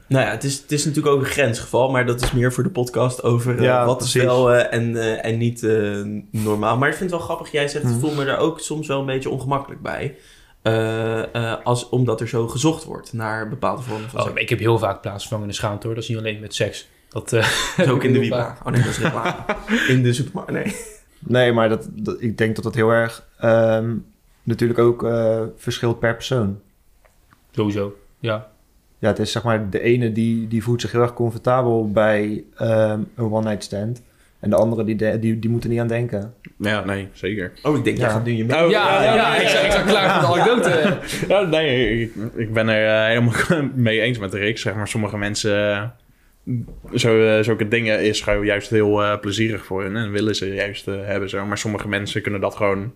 Nou 0.06 0.24
ja, 0.24 0.30
het 0.30 0.44
is, 0.44 0.58
het 0.58 0.72
is 0.72 0.84
natuurlijk 0.84 1.14
ook 1.14 1.20
een 1.20 1.26
grensgeval, 1.30 1.90
maar 1.90 2.06
dat 2.06 2.22
is 2.22 2.32
meer 2.32 2.52
voor 2.52 2.62
de 2.62 2.70
podcast 2.70 3.22
over 3.22 3.64
eh, 3.64 3.86
wat 3.86 3.96
precies. 3.96 4.14
is 4.14 4.22
wel 4.22 4.52
eh, 4.52 4.78
en, 4.78 4.96
eh, 4.96 5.24
en 5.30 5.38
niet 5.38 5.62
eh, 5.64 6.00
normaal. 6.30 6.76
Maar 6.76 6.88
ik 6.88 6.94
vind 6.96 7.10
het 7.10 7.18
wel 7.18 7.28
grappig, 7.28 7.52
jij 7.52 7.68
zegt, 7.68 7.84
ik 7.84 7.90
Mhm. 7.90 8.00
voel 8.00 8.14
me 8.14 8.24
daar 8.24 8.38
ook 8.38 8.60
soms 8.60 8.86
wel 8.86 9.00
een 9.00 9.06
beetje 9.06 9.30
ongemakkelijk 9.30 9.82
bij. 9.82 10.14
Eh, 10.62 11.34
eh, 11.34 11.54
als, 11.64 11.88
omdat 11.88 12.20
er 12.20 12.28
zo 12.28 12.48
gezocht 12.48 12.84
wordt 12.84 13.12
naar 13.12 13.48
bepaalde 13.48 13.82
vormen 13.82 14.08
van 14.08 14.14
Oh, 14.18 14.20
seks. 14.20 14.32
maar 14.34 14.42
ik 14.42 14.48
heb 14.48 14.58
heel 14.58 14.78
vaak 14.78 15.00
plaatsvervangende 15.00 15.54
schaamte 15.54 15.86
hoor. 15.86 15.94
Dat 15.94 16.04
is 16.04 16.10
niet 16.10 16.18
alleen 16.18 16.40
met 16.40 16.54
seks. 16.54 16.88
Dat, 17.10 17.32
eh, 17.32 17.40
Dat 17.76 17.86
is 17.86 17.92
ook 17.92 18.04
in 18.04 18.12
de. 18.12 18.18
Wiba. 18.28 18.56
Oh 18.64 18.72
nee, 18.72 18.82
dat 18.82 18.90
is 18.90 18.98
reclame. 18.98 19.34
in 19.88 20.02
de 20.02 20.12
supermarkt, 20.12 20.52
nee. 20.52 20.76
Nee, 21.18 21.52
maar 21.52 21.68
dat, 21.68 21.88
dat, 21.92 22.16
ik 22.22 22.38
denk 22.38 22.54
dat 22.54 22.64
dat 22.64 22.74
heel 22.74 22.90
erg 22.90 23.26
ehm, 23.38 23.94
natuurlijk 24.42 24.78
ook 24.78 25.04
eh, 25.04 25.40
verschilt 25.56 25.98
per 25.98 26.14
persoon. 26.14 26.60
Sowieso, 27.50 27.96
ja. 28.20 28.48
Ja, 28.98 29.08
het 29.08 29.18
is 29.18 29.32
zeg 29.32 29.42
maar 29.42 29.70
de 29.70 29.80
ene 29.80 30.12
die, 30.12 30.48
die 30.48 30.62
voelt 30.62 30.80
zich 30.80 30.92
heel 30.92 31.00
erg 31.02 31.14
comfortabel 31.14 31.90
bij 31.90 32.44
ehm, 32.56 33.00
een 33.14 33.30
one-night 33.32 33.62
stand. 33.64 34.02
En 34.40 34.50
de 34.50 34.56
andere 34.56 34.84
die, 34.84 34.96
de- 34.96 35.18
die, 35.18 35.38
die 35.38 35.50
moet 35.50 35.64
er 35.64 35.70
niet 35.70 35.80
aan 35.80 35.86
denken. 35.88 36.34
ja 36.58 36.84
nee, 36.84 37.08
zeker. 37.12 37.52
Oh, 37.62 37.76
ik 37.76 37.84
denk, 37.84 37.96
jij 37.96 38.06
Ja. 38.06 38.12
gaat 38.12 38.24
nu 38.24 38.32
je 38.32 38.44
mee. 38.44 38.64
Oh, 38.64 38.70
ja, 38.70 39.02
ja, 39.02 39.14
ja, 39.14 39.36
ik 39.36 39.48
zat, 39.70 39.84
klaar 39.84 40.24
voor 40.24 40.34
de 40.36 40.40
anekdote. 40.50 40.98
Ja, 41.28 41.40
nee, 41.40 42.00
ik, 42.00 42.12
ik 42.34 42.52
ben 42.52 42.68
er 42.68 42.86
eh, 43.02 43.06
helemaal 43.06 43.70
mee 43.74 44.00
eens 44.00 44.18
met 44.18 44.34
Rick. 44.34 44.58
Zeg 44.58 44.74
maar, 44.74 44.88
sommige 44.88 45.18
mensen, 45.18 45.92
zo, 46.94 47.24
eh, 47.26 47.44
zulke 47.44 47.68
dingen 47.68 48.02
is 48.02 48.20
gewoon 48.20 48.44
juist 48.44 48.70
heel 48.70 49.02
eh, 49.02 49.20
plezierig 49.20 49.64
voor 49.64 49.82
hun. 49.82 49.96
En 49.96 50.10
willen 50.10 50.34
ze 50.34 50.54
juist 50.54 50.88
eh, 50.88 50.94
hebben 51.04 51.28
zo. 51.28 51.46
Maar 51.46 51.58
sommige 51.58 51.88
mensen 51.88 52.22
kunnen 52.22 52.40
dat 52.40 52.56
gewoon 52.56 52.92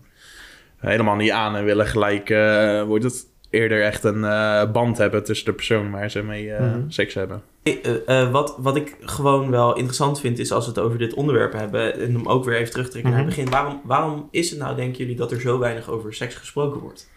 helemaal 0.78 1.16
niet 1.16 1.30
aan. 1.30 1.56
En 1.56 1.64
willen 1.64 1.86
gelijk, 1.86 2.30
eh 2.30 2.82
wordt 2.82 3.04
het 3.04 3.26
eerder 3.50 3.82
echt 3.82 4.04
een 4.04 4.24
eh, 4.24 4.72
band 4.72 4.98
hebben 4.98 5.24
tussen 5.24 5.46
de 5.46 5.52
persoon 5.52 5.90
waar 5.90 6.10
ze 6.10 6.22
mee 6.22 6.52
eh, 6.52 6.60
Mhm. 6.74 6.80
seks 6.90 7.14
hebben. 7.14 7.42
Ik, 7.62 8.00
wat, 8.30 8.56
wat 8.58 8.76
ik 8.76 8.96
gewoon 9.00 9.50
wel 9.50 9.74
interessant 9.76 10.20
vind, 10.20 10.38
is 10.38 10.52
als 10.52 10.64
we 10.64 10.70
het 10.70 10.80
over 10.80 10.98
dit 10.98 11.14
onderwerp 11.14 11.52
hebben, 11.52 11.94
en 12.00 12.12
hem 12.12 12.26
ook 12.28 12.44
weer 12.44 12.56
even 12.56 12.70
terugtrekken 12.72 13.10
naar 13.10 13.20
het 13.20 13.28
Mhm. 13.28 13.36
begin. 13.36 13.52
Waarom, 13.52 13.80
waarom 13.84 14.28
is 14.30 14.50
het 14.50 14.58
nou, 14.58 14.76
denken 14.76 14.98
jullie, 14.98 15.16
dat 15.16 15.32
er 15.32 15.40
zo 15.40 15.58
weinig 15.58 15.90
over 15.90 16.14
seks 16.14 16.34
gesproken 16.34 16.80
wordt? 16.80 17.10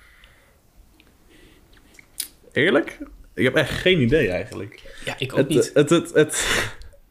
Eerlijk? 2.51 2.97
Ik 3.37 3.43
heb 3.43 3.55
echt 3.55 3.69
geen 3.69 4.01
idee 4.01 4.29
eigenlijk. 4.29 4.81
Ja, 5.05 5.15
ik 5.17 5.31
ook 5.31 5.37
Het, 5.37 5.49
niet. 5.49 5.71
het, 5.73 5.89
het, 5.89 6.13
het, 6.13 6.47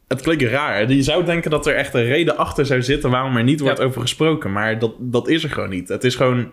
het 0.07 0.21
klinkt 0.21 0.43
raar. 0.43 0.91
Je 0.91 1.03
zou 1.03 1.25
denken 1.25 1.51
dat 1.51 1.67
er 1.67 1.75
echt 1.75 1.93
een 1.93 2.03
reden 2.05 2.37
achter 2.37 2.65
zou 2.65 2.81
zitten 2.83 3.09
waarom 3.09 3.37
er 3.37 3.43
niet 3.43 3.59
wordt 3.59 3.77
Ja. 3.77 3.83
over 3.83 4.01
gesproken. 4.01 4.51
Maar 4.51 4.79
dat, 4.79 4.93
dat 4.99 5.27
is 5.27 5.43
er 5.43 5.49
gewoon 5.49 5.69
niet. 5.69 5.87
Het 5.89 6.03
is 6.03 6.15
gewoon. 6.15 6.51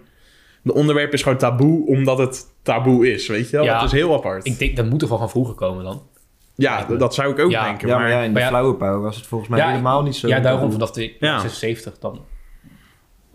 De 0.62 0.75
onderwerp 0.75 1.12
is 1.12 1.23
gewoon 1.23 1.38
taboe 1.38 1.87
omdat 1.87 2.19
het 2.19 2.45
taboe 2.62 3.12
is. 3.12 3.26
Weet 3.26 3.50
je 3.50 3.57
wel? 3.57 3.64
Ja. 3.64 3.75
Het 3.75 3.85
is 3.85 3.93
heel 3.93 4.14
apart. 4.14 4.47
Ik 4.47 4.59
denk, 4.59 4.76
dat 4.76 4.87
moet 4.87 4.99
toch 4.99 5.09
wel 5.09 5.19
van 5.19 5.31
vroeger 5.31 5.54
komen 5.54 5.85
dan? 5.85 6.02
ja, 6.57 6.85
dat 6.85 7.14
zou 7.14 7.33
ik 7.33 7.38
ook 7.38 7.50
Ja. 7.50 7.64
denken. 7.64 7.88
Ja, 7.88 7.95
maar 7.95 8.02
maar 8.02 8.12
ja, 8.12 8.23
in 8.23 8.35
de 8.35 8.40
ja- 8.40 8.50
power 8.73 9.00
was 9.00 9.16
het 9.16 9.26
volgens 9.26 9.50
mij 9.50 9.59
Ja, 9.59 9.69
helemaal 9.71 10.02
niet 10.02 10.16
zo. 10.16 10.28
ja, 10.28 10.40
daarom 10.40 10.73
vanaf 10.73 10.90
de 10.90 11.16
Ja. 11.21 11.38
76 11.40 11.99
dan. 11.99 12.25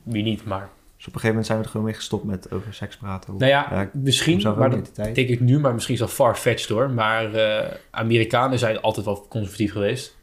Wie 0.04 0.24
niet, 0.24 0.46
maar... 0.46 0.70
Dus 1.00 1.08
op 1.08 1.14
een 1.14 1.20
gegeven 1.20 1.28
moment 1.30 1.46
zijn 1.46 1.58
we 1.58 1.64
er 1.64 1.70
gewoon 1.70 1.86
mee 1.86 1.96
gestopt 1.96 2.24
met 2.24 2.52
over 2.52 2.74
seks 2.74 2.98
praten. 2.98 3.36
Nou 3.38 3.52
ja, 3.52 3.90
misschien, 3.94 4.42
maar 4.58 4.70
dat 4.70 4.96
denk 4.96 5.18
ik 5.18 5.40
nu, 5.40 5.60
maar 5.60 5.74
misschien 5.74 5.94
is 5.94 6.00
dat 6.00 6.12
far-fetched 6.12 6.70
hoor. 6.70 6.90
Maar 6.90 7.34
eh, 7.34 7.72
Amerikanen 7.92 8.60
zijn 8.60 8.82
altijd 8.82 9.06
wel 9.06 9.26
conservatief 9.30 9.72
geweest. 9.72 10.18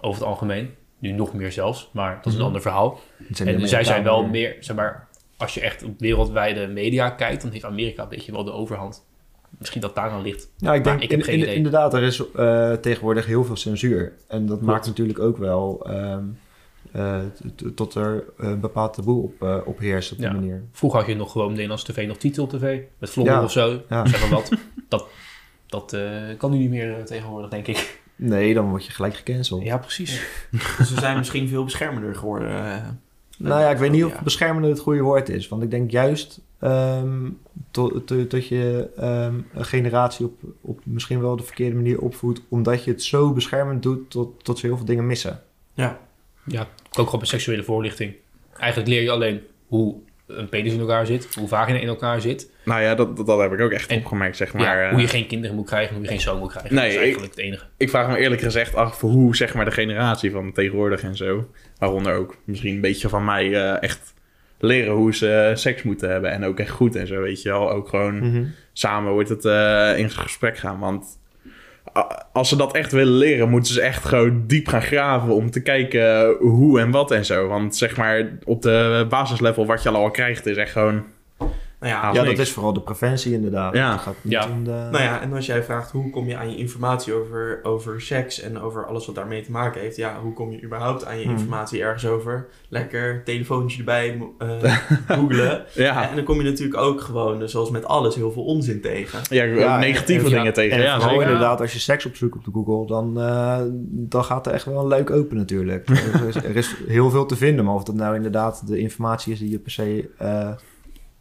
Over 0.00 0.18
het 0.20 0.28
algemeen. 0.28 0.70
Nu 0.98 1.12
nog 1.12 1.34
meer 1.34 1.52
zelfs, 1.52 1.90
maar 1.92 2.14
dat 2.16 2.26
is 2.26 2.32
een 2.32 2.36
Mhm. 2.38 2.46
ander 2.46 2.62
verhaal. 2.62 3.00
Zijn 3.30 3.48
En 3.48 3.68
zij 3.68 3.84
zijn 3.84 4.02
wel 4.04 4.26
meer, 4.26 4.56
zeg 4.60 4.76
maar, 4.76 5.08
als 5.36 5.54
je 5.54 5.60
echt 5.60 5.82
op 5.82 5.94
wereldwijde 5.98 6.66
media 6.66 7.10
kijkt, 7.10 7.42
dan 7.42 7.50
heeft 7.50 7.64
Amerika 7.64 8.02
een 8.02 8.08
beetje 8.08 8.32
wel 8.32 8.44
de 8.44 8.52
overhand. 8.52 9.04
Misschien 9.58 9.80
dat 9.80 9.94
daar 9.94 10.10
aan 10.10 10.22
ligt. 10.22 10.50
Ja, 10.56 10.74
ik 10.74 10.84
Maar 10.84 10.92
denk 10.92 11.02
ik 11.02 11.10
heb 11.10 11.18
in- 11.18 11.24
geen 11.24 11.38
idee. 11.38 11.54
inderdaad, 11.54 11.94
er 11.94 12.02
is 12.02 12.22
eh, 12.32 12.72
tegenwoordig 12.72 13.26
heel 13.26 13.44
veel 13.44 13.56
censuur. 13.56 14.12
En 14.28 14.46
dat 14.46 14.60
maakt 14.60 14.86
natuurlijk 14.86 15.18
ook 15.18 15.36
wel 15.38 15.86
ehm, 15.86 16.24
eh, 16.94 17.18
tot 17.74 17.94
er 17.94 18.24
een 18.36 18.60
bepaald 18.60 18.94
taboe 18.94 19.22
op, 19.22 19.42
eh, 19.42 19.56
op 19.64 19.78
heerst 19.78 20.12
op 20.12 20.18
die 20.18 20.26
Ja. 20.26 20.32
manier. 20.32 20.62
Vroeger 20.72 20.98
had 21.00 21.08
je 21.08 21.14
nog 21.14 21.32
gewoon 21.32 21.52
Nederlandse 21.52 21.92
tv, 21.92 22.06
nog 22.06 22.16
titel 22.16 22.46
tv. 22.46 22.80
Met 22.98 23.14
Ja. 23.14 23.42
of 23.42 23.52
zo. 23.52 23.80
Ja. 23.88 24.06
Zeg 24.06 24.20
maar 24.20 24.30
wat. 24.30 24.50
Dat, 24.88 25.06
dat 25.66 25.92
eh, 25.92 26.02
kan 26.38 26.50
nu 26.50 26.58
niet 26.58 26.70
meer 26.70 27.04
tegenwoordig, 27.04 27.50
denk 27.50 27.66
ik. 27.66 28.02
Nee, 28.16 28.54
dan 28.54 28.68
word 28.68 28.84
je 28.86 28.92
gelijk 28.92 29.14
gecanceld. 29.16 29.62
Ja, 29.62 29.78
precies. 29.78 30.26
Dus 30.78 30.90
we 30.90 31.00
zijn 31.00 31.16
misschien 31.18 31.48
veel 31.48 31.64
beschermender 31.64 32.14
geworden. 32.14 32.48
Nou 33.38 33.60
ja, 33.60 33.70
ik 33.70 33.76
weet 33.78 33.90
niet 33.90 34.04
of 34.04 34.12
Ja. 34.12 34.22
beschermende 34.22 34.68
het 34.68 34.78
goede 34.78 35.00
woord 35.00 35.28
is. 35.28 35.48
Want 35.48 35.62
ik 35.62 35.70
denk 35.70 35.90
juist 35.90 36.40
ehm, 36.58 37.28
tot, 37.70 38.06
tot, 38.06 38.30
tot 38.30 38.46
je 38.48 38.90
ehm, 38.96 39.34
een 39.54 39.64
generatie 39.64 40.26
op, 40.26 40.32
op 40.60 40.80
misschien 40.84 41.20
wel 41.20 41.36
de 41.36 41.42
verkeerde 41.42 41.74
manier 41.76 41.98
opvoedt. 42.00 42.40
Omdat 42.48 42.84
je 42.84 42.90
het 42.90 43.02
zo 43.02 43.32
beschermend 43.32 43.82
doet 43.82 44.10
tot, 44.10 44.44
tot 44.44 44.58
ze 44.58 44.66
heel 44.66 44.76
veel 44.76 44.86
dingen 44.86 45.06
missen. 45.06 45.40
Ja. 45.72 45.98
Ja, 46.46 46.60
ook 46.98 47.04
gewoon 47.04 47.18
bij 47.18 47.28
seksuele 47.28 47.62
voorlichting. 47.62 48.14
Eigenlijk 48.58 48.90
leer 48.90 49.02
je 49.02 49.10
alleen 49.10 49.40
hoe 49.66 49.96
een 50.26 50.48
penis 50.48 50.72
in 50.72 50.80
elkaar 50.80 51.06
zit, 51.06 51.34
hoe 51.34 51.48
vagina 51.48 51.78
in 51.78 51.88
elkaar 51.88 52.20
zit. 52.20 52.50
Nou 52.64 52.82
ja, 52.82 52.94
dat, 52.94 53.16
dat, 53.16 53.26
dat 53.26 53.40
heb 53.40 53.52
ik 53.52 53.60
ook 53.60 53.70
echt 53.70 53.90
En- 53.90 53.98
opgemerkt, 53.98 54.36
zeg 54.36 54.52
maar. 54.52 54.62
ja, 54.62 54.82
eh, 54.84 54.90
hoe 54.90 55.00
je 55.00 55.08
geen 55.08 55.26
kinderen 55.26 55.56
moet 55.56 55.66
krijgen, 55.66 55.94
hoe 55.94 56.02
je 56.04 56.10
geen 56.10 56.20
zoon 56.20 56.38
moet 56.38 56.50
krijgen. 56.50 56.74
Nee, 56.74 56.82
dat 56.84 56.90
is 56.92 56.96
ik- 56.96 57.02
eigenlijk 57.02 57.34
het 57.34 57.44
enige. 57.44 57.64
Ik 57.76 57.90
vraag 57.90 58.08
me 58.08 58.16
eerlijk 58.18 58.40
gezegd 58.42 58.74
af 58.74 59.00
hoe 59.00 59.36
zeg 59.36 59.54
maar 59.54 59.64
de 59.64 59.70
generatie 59.70 60.30
van 60.30 60.52
tegenwoordig 60.52 61.02
en 61.02 61.16
zo, 61.16 61.50
waaronder 61.78 62.14
ook 62.14 62.36
misschien 62.44 62.74
een 62.74 62.80
beetje 62.80 63.08
van 63.08 63.24
mij, 63.24 63.52
eh, 63.54 63.82
echt 63.82 64.14
leren 64.58 64.92
hoe 64.94 65.14
ze 65.14 65.30
eh, 65.32 65.56
seks 65.56 65.82
moeten 65.82 66.10
hebben 66.10 66.30
en 66.30 66.44
ook 66.44 66.58
echt 66.58 66.70
goed 66.70 66.94
en 66.96 67.06
zo, 67.06 67.20
weet 67.20 67.42
je 67.42 67.48
wel. 67.48 67.70
Ook 67.70 67.88
gewoon 67.88 68.52
samen 68.72 69.12
wordt 69.12 69.28
het 69.28 69.44
eh, 69.44 69.92
in 69.98 70.10
gesprek 70.10 70.58
gaan, 70.58 70.78
want 70.78 71.18
als 72.32 72.48
ze 72.48 72.56
dat 72.56 72.74
echt 72.74 72.92
willen 72.92 73.16
leren, 73.16 73.48
moeten 73.48 73.72
ze 73.72 73.80
echt 73.80 74.04
gewoon 74.04 74.46
diep 74.46 74.68
gaan 74.68 74.82
graven 74.82 75.34
om 75.34 75.50
te 75.50 75.62
kijken 75.62 76.36
hoe 76.40 76.80
en 76.80 76.90
wat 76.90 77.10
en 77.10 77.24
zo. 77.24 77.48
Want 77.48 77.76
zeg 77.76 77.96
maar 77.96 78.28
op 78.44 78.62
de 78.62 79.06
basislevel 79.08 79.66
wat 79.66 79.82
je 79.82 79.90
al, 79.90 80.10
krijgt 80.10 80.46
is 80.46 80.56
echt 80.56 80.72
gewoon... 80.72 81.04
Nou 81.84 81.96
ja, 81.96 82.12
Ja, 82.12 82.22
niks. 82.22 82.36
dat 82.36 82.46
is 82.46 82.52
vooral 82.52 82.72
de 82.72 82.80
preventie 82.80 83.32
inderdaad. 83.32 83.74
Ja. 83.74 83.96
Gaat 83.96 84.14
niet 84.22 84.32
Ja. 84.32 84.48
om 84.48 84.64
de... 84.64 84.70
Nou 84.70 85.02
ja, 85.02 85.20
en 85.20 85.32
als 85.32 85.46
jij 85.46 85.62
vraagt 85.62 85.90
hoe 85.90 86.10
kom 86.10 86.28
je 86.28 86.36
aan 86.36 86.50
je 86.50 86.56
informatie 86.56 87.12
over, 87.14 87.60
over 87.62 88.00
seks 88.00 88.40
en 88.40 88.58
over 88.60 88.86
alles 88.86 89.06
wat 89.06 89.14
daarmee 89.14 89.42
te 89.42 89.50
maken 89.50 89.80
heeft, 89.80 89.96
ja, 89.96 90.20
hoe 90.22 90.32
kom 90.32 90.50
je 90.52 90.62
überhaupt 90.62 91.04
aan 91.04 91.18
je 91.18 91.22
Hmm. 91.24 91.32
informatie 91.32 91.82
ergens 91.82 92.06
over? 92.06 92.46
Lekker 92.68 93.22
telefoontje 93.24 93.78
erbij, 93.78 94.22
eh 94.38 94.48
googlen. 95.16 95.64
Ja, 95.74 96.08
En 96.08 96.14
dan 96.16 96.24
kom 96.24 96.36
je 96.38 96.42
natuurlijk 96.44 96.80
ook 96.80 97.00
gewoon, 97.00 97.38
dus 97.38 97.50
zoals 97.50 97.70
met 97.70 97.84
alles, 97.84 98.14
heel 98.14 98.32
veel 98.32 98.44
onzin 98.44 98.80
tegen. 98.80 99.18
ja, 99.28 99.42
Ja, 99.44 99.78
negatieve 99.78 100.24
en- 100.24 100.30
dingen 100.30 100.44
ja, 100.44 100.52
tegen. 100.52 100.76
En 100.76 100.82
Ja, 100.82 100.94
vooral 100.94 101.08
zeker. 101.10 101.26
inderdaad, 101.26 101.60
als 101.60 101.72
je 101.72 101.78
seks 101.78 102.06
opzoekt 102.06 102.36
op 102.36 102.44
de 102.44 102.50
Google, 102.52 102.86
dan, 102.86 103.20
eh, 103.20 103.58
dan 103.88 104.24
gaat 104.24 104.46
er 104.46 104.52
echt 104.52 104.64
wel 104.64 104.80
een 104.80 104.86
leuk 104.88 105.10
open 105.10 105.36
natuurlijk. 105.36 105.88
er, 105.88 106.26
is, 106.28 106.34
er 106.36 106.56
is 106.56 106.74
heel 106.86 107.10
veel 107.10 107.26
te 107.26 107.36
vinden, 107.36 107.64
maar 107.64 107.74
of 107.74 107.84
dat 107.84 107.94
nou 107.94 108.14
inderdaad 108.14 108.66
de 108.66 108.78
informatie 108.78 109.32
is 109.32 109.38
die 109.38 109.50
je 109.50 109.58
per 109.58 109.70
se 109.70 110.10
eh, 110.18 110.50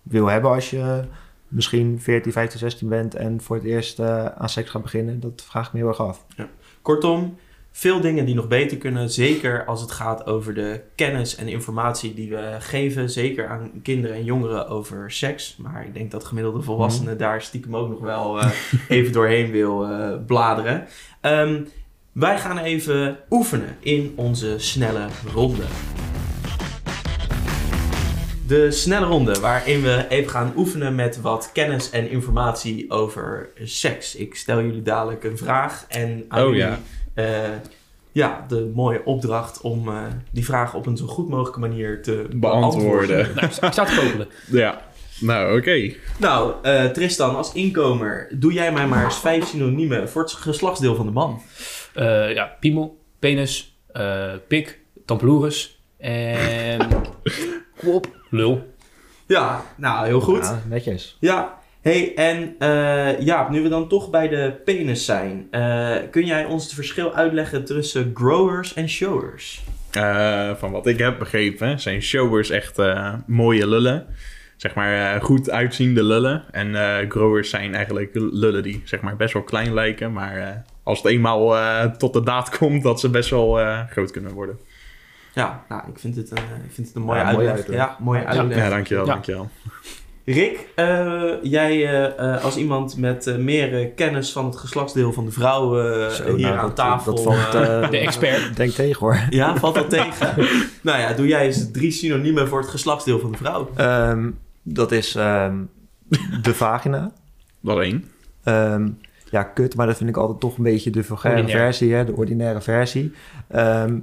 wil 0.03 0.27
hebben 0.27 0.51
als 0.51 0.69
je 0.69 1.03
misschien 1.47 2.01
14, 2.01 2.31
15, 2.31 2.59
16 2.59 2.89
bent 2.89 3.15
en 3.15 3.41
voor 3.41 3.55
het 3.55 3.65
eerst 3.65 3.99
eh, 3.99 4.25
aan 4.25 4.49
seks 4.49 4.69
gaat 4.69 4.81
beginnen, 4.81 5.19
dat 5.19 5.43
vraag 5.47 5.67
ik 5.67 5.73
me 5.73 5.79
heel 5.79 5.87
erg 5.87 5.99
af. 5.99 6.25
Kortom, 6.81 7.37
veel 7.71 8.01
dingen 8.01 8.25
die 8.25 8.35
nog 8.35 8.47
beter 8.47 8.77
kunnen, 8.77 9.09
zeker 9.09 9.65
als 9.65 9.81
het 9.81 9.91
gaat 9.91 10.25
over 10.25 10.53
de 10.53 10.81
kennis 10.95 11.35
en 11.35 11.47
informatie 11.47 12.13
die 12.13 12.29
we 12.29 12.55
geven, 12.59 13.09
zeker 13.09 13.47
aan 13.47 13.71
kinderen 13.83 14.15
en 14.15 14.23
jongeren 14.23 14.67
over 14.67 15.11
seks. 15.11 15.55
Maar 15.57 15.85
ik 15.85 15.93
denk 15.93 16.11
dat 16.11 16.23
gemiddelde 16.23 16.61
volwassenen 16.61 17.17
daar 17.17 17.41
stiekem 17.41 17.75
ook 17.75 17.89
nog 17.89 17.99
wel 17.99 18.39
eh, 18.39 18.51
even 18.89 19.13
doorheen 19.13 19.51
wil 19.51 19.87
eh, 19.87 20.25
bladeren. 20.25 20.87
Ehm, 21.21 21.61
wij 22.11 22.39
gaan 22.39 22.57
even 22.57 23.17
oefenen 23.29 23.77
in 23.79 24.13
onze 24.15 24.59
snelle 24.59 25.07
ronde. 25.33 25.63
De 28.47 28.71
snelle 28.71 29.05
ronde, 29.05 29.39
waarin 29.39 29.81
we 29.81 30.05
even 30.09 30.29
gaan 30.29 30.53
oefenen 30.55 30.95
met 30.95 31.21
wat 31.21 31.49
kennis 31.53 31.89
en 31.89 32.09
informatie 32.09 32.91
over 32.91 33.49
seks. 33.63 34.15
Ik 34.15 34.35
stel 34.35 34.61
jullie 34.61 34.81
dadelijk 34.81 35.23
een 35.23 35.37
vraag 35.37 35.85
en 35.87 36.25
aan 36.27 36.41
Oh, 36.43 36.47
jullie 36.47 36.63
ja. 36.63 36.79
eh, 37.13 37.49
ja, 38.11 38.45
de 38.47 38.71
mooie 38.75 39.01
opdracht 39.05 39.61
om 39.61 39.87
eh, 39.87 40.01
die 40.31 40.45
vraag 40.45 40.73
op 40.73 40.85
een 40.85 40.97
zo 40.97 41.05
goed 41.05 41.29
mogelijke 41.29 41.59
manier 41.59 42.01
te 42.01 42.25
Beantwoorden. 42.35 43.31
Nou, 43.35 43.47
ik 43.47 43.51
sta 43.51 43.69
te 43.69 44.01
popelen. 44.01 44.27
Ja, 44.51 44.81
nou 45.19 45.57
oké. 45.59 45.93
Nou, 46.19 46.53
eh, 46.61 46.85
Tristan, 46.85 47.35
als 47.35 47.53
inkomer, 47.53 48.27
doe 48.31 48.53
jij 48.53 48.71
mij 48.71 48.87
maar 48.87 49.03
eens 49.05 49.19
vijf 49.19 49.45
synoniemen 49.47 50.09
voor 50.09 50.21
het 50.21 50.31
geslachtsdeel 50.31 50.95
van 50.95 51.05
de 51.05 51.11
man. 51.11 51.41
Eh, 51.93 52.33
ja, 52.33 52.55
piemel, 52.59 52.97
penis, 53.19 53.77
eh, 53.91 54.31
pik, 54.47 54.79
tamploeris 55.05 55.79
en... 55.97 56.87
Kom 57.79 57.89
op. 57.89 58.21
Lul. 58.33 58.73
Ja, 59.27 59.63
nou, 59.75 60.05
heel 60.05 60.19
goed. 60.21 60.43
Ja, 60.43 60.61
netjes. 60.69 61.17
Ja, 61.19 61.59
hey, 61.81 62.13
en 62.15 62.55
eh 62.59 63.19
Jaap, 63.19 63.49
nu 63.49 63.61
we 63.61 63.69
dan 63.69 63.87
toch 63.87 64.09
bij 64.09 64.27
de 64.27 64.53
penis 64.65 65.05
zijn, 65.05 65.47
eh, 65.51 65.95
kun 66.11 66.25
jij 66.25 66.45
ons 66.45 66.63
het 66.63 66.73
verschil 66.73 67.13
uitleggen 67.13 67.65
tussen 67.65 68.11
growers 68.13 68.73
en 68.73 68.89
showers? 68.89 69.63
Eh, 69.91 70.51
van 70.55 70.71
wat 70.71 70.87
ik 70.87 70.97
heb 70.97 71.19
begrepen 71.19 71.79
zijn 71.79 72.01
showers 72.01 72.49
echt 72.49 72.79
eh, 72.79 73.13
mooie 73.27 73.67
lullen. 73.67 74.05
Zeg 74.57 74.73
maar 74.73 75.15
eh, 75.15 75.21
goed 75.21 75.49
uitziende 75.49 76.03
lullen. 76.03 76.43
En 76.51 76.75
eh, 76.75 77.09
growers 77.09 77.49
zijn 77.49 77.75
eigenlijk 77.75 78.09
lullen 78.13 78.63
die 78.63 78.81
zeg 78.85 79.01
maar 79.01 79.15
best 79.15 79.33
wel 79.33 79.43
klein 79.43 79.73
lijken. 79.73 80.13
Maar 80.13 80.37
eh, 80.37 80.47
als 80.83 80.97
het 80.97 81.11
eenmaal 81.11 81.57
eh, 81.57 81.85
tot 81.85 82.13
de 82.13 82.23
daad 82.23 82.57
komt, 82.57 82.83
dat 82.83 82.99
ze 82.99 83.09
best 83.09 83.29
wel 83.29 83.59
eh, 83.59 83.79
groot 83.89 84.11
kunnen 84.11 84.31
worden. 84.31 84.59
Ja, 85.33 85.63
nou, 85.69 85.81
ik 85.93 85.99
vind 85.99 86.15
het 86.15 86.31
een, 86.31 86.37
eh, 86.37 86.43
ik 86.65 86.71
vind 86.71 86.87
het 86.87 86.95
een 86.95 87.01
mooie 87.01 87.19
Ja, 87.19 87.31
mooie 87.31 87.35
uitleg. 87.37 87.57
uitleg. 87.57 87.77
Ja, 87.79 87.97
mooie 87.99 88.25
uitleg. 88.25 88.57
Ja, 88.57 88.69
dankjewel, 88.69 89.05
Ja. 89.05 89.11
dankjewel. 89.11 89.49
Rick, 90.25 90.67
eh, 90.75 91.23
jij 91.41 91.99
eh, 92.17 92.43
als 92.43 92.55
iemand 92.57 92.97
met 92.97 93.27
eh, 93.27 93.35
meer 93.37 93.87
kennis 93.89 94.31
van 94.31 94.45
het 94.45 94.55
geslachtsdeel 94.55 95.13
van 95.13 95.25
de 95.25 95.31
vrouw 95.31 95.79
eh, 95.81 96.09
Zo, 96.09 96.23
hier 96.35 96.47
nou, 96.47 96.57
aan 96.57 96.65
dat- 96.65 96.75
tafel. 96.75 97.15
Dat 97.15 97.23
valt, 97.23 97.51
De 97.91 97.97
expert. 97.97 98.55
Denk 98.55 98.71
tegen 98.71 98.99
hoor. 98.99 99.19
ja, 99.29 99.57
valt 99.57 99.75
dat 99.75 99.89
tegen? 99.89 100.35
nou 100.81 100.99
ja, 100.99 101.13
doe 101.13 101.27
jij 101.27 101.45
eens 101.45 101.71
drie 101.71 101.91
synoniemen 101.91 102.47
voor 102.47 102.59
het 102.59 102.69
geslachtsdeel 102.69 103.19
van 103.19 103.31
de 103.31 103.37
vrouw. 103.37 103.69
Ehm, 103.75 104.29
dat 104.61 104.91
is 104.91 105.15
ehm, 105.15 105.55
de 106.41 106.53
vagina. 106.53 107.11
Dat 107.59 107.79
één. 107.79 108.11
Ehm, 108.43 108.89
ja, 109.29 109.43
kut, 109.43 109.75
maar 109.75 109.87
dat 109.87 109.97
vind 109.97 110.09
ik 110.09 110.17
altijd 110.17 110.39
toch 110.39 110.57
een 110.57 110.63
beetje 110.63 110.89
de 110.89 111.03
vulgaire 111.03 111.47
versie, 111.47 111.93
hè, 111.93 112.05
de 112.05 112.13
ordinaire 112.15 112.61
versie. 112.61 113.13
Ehm, 113.47 113.97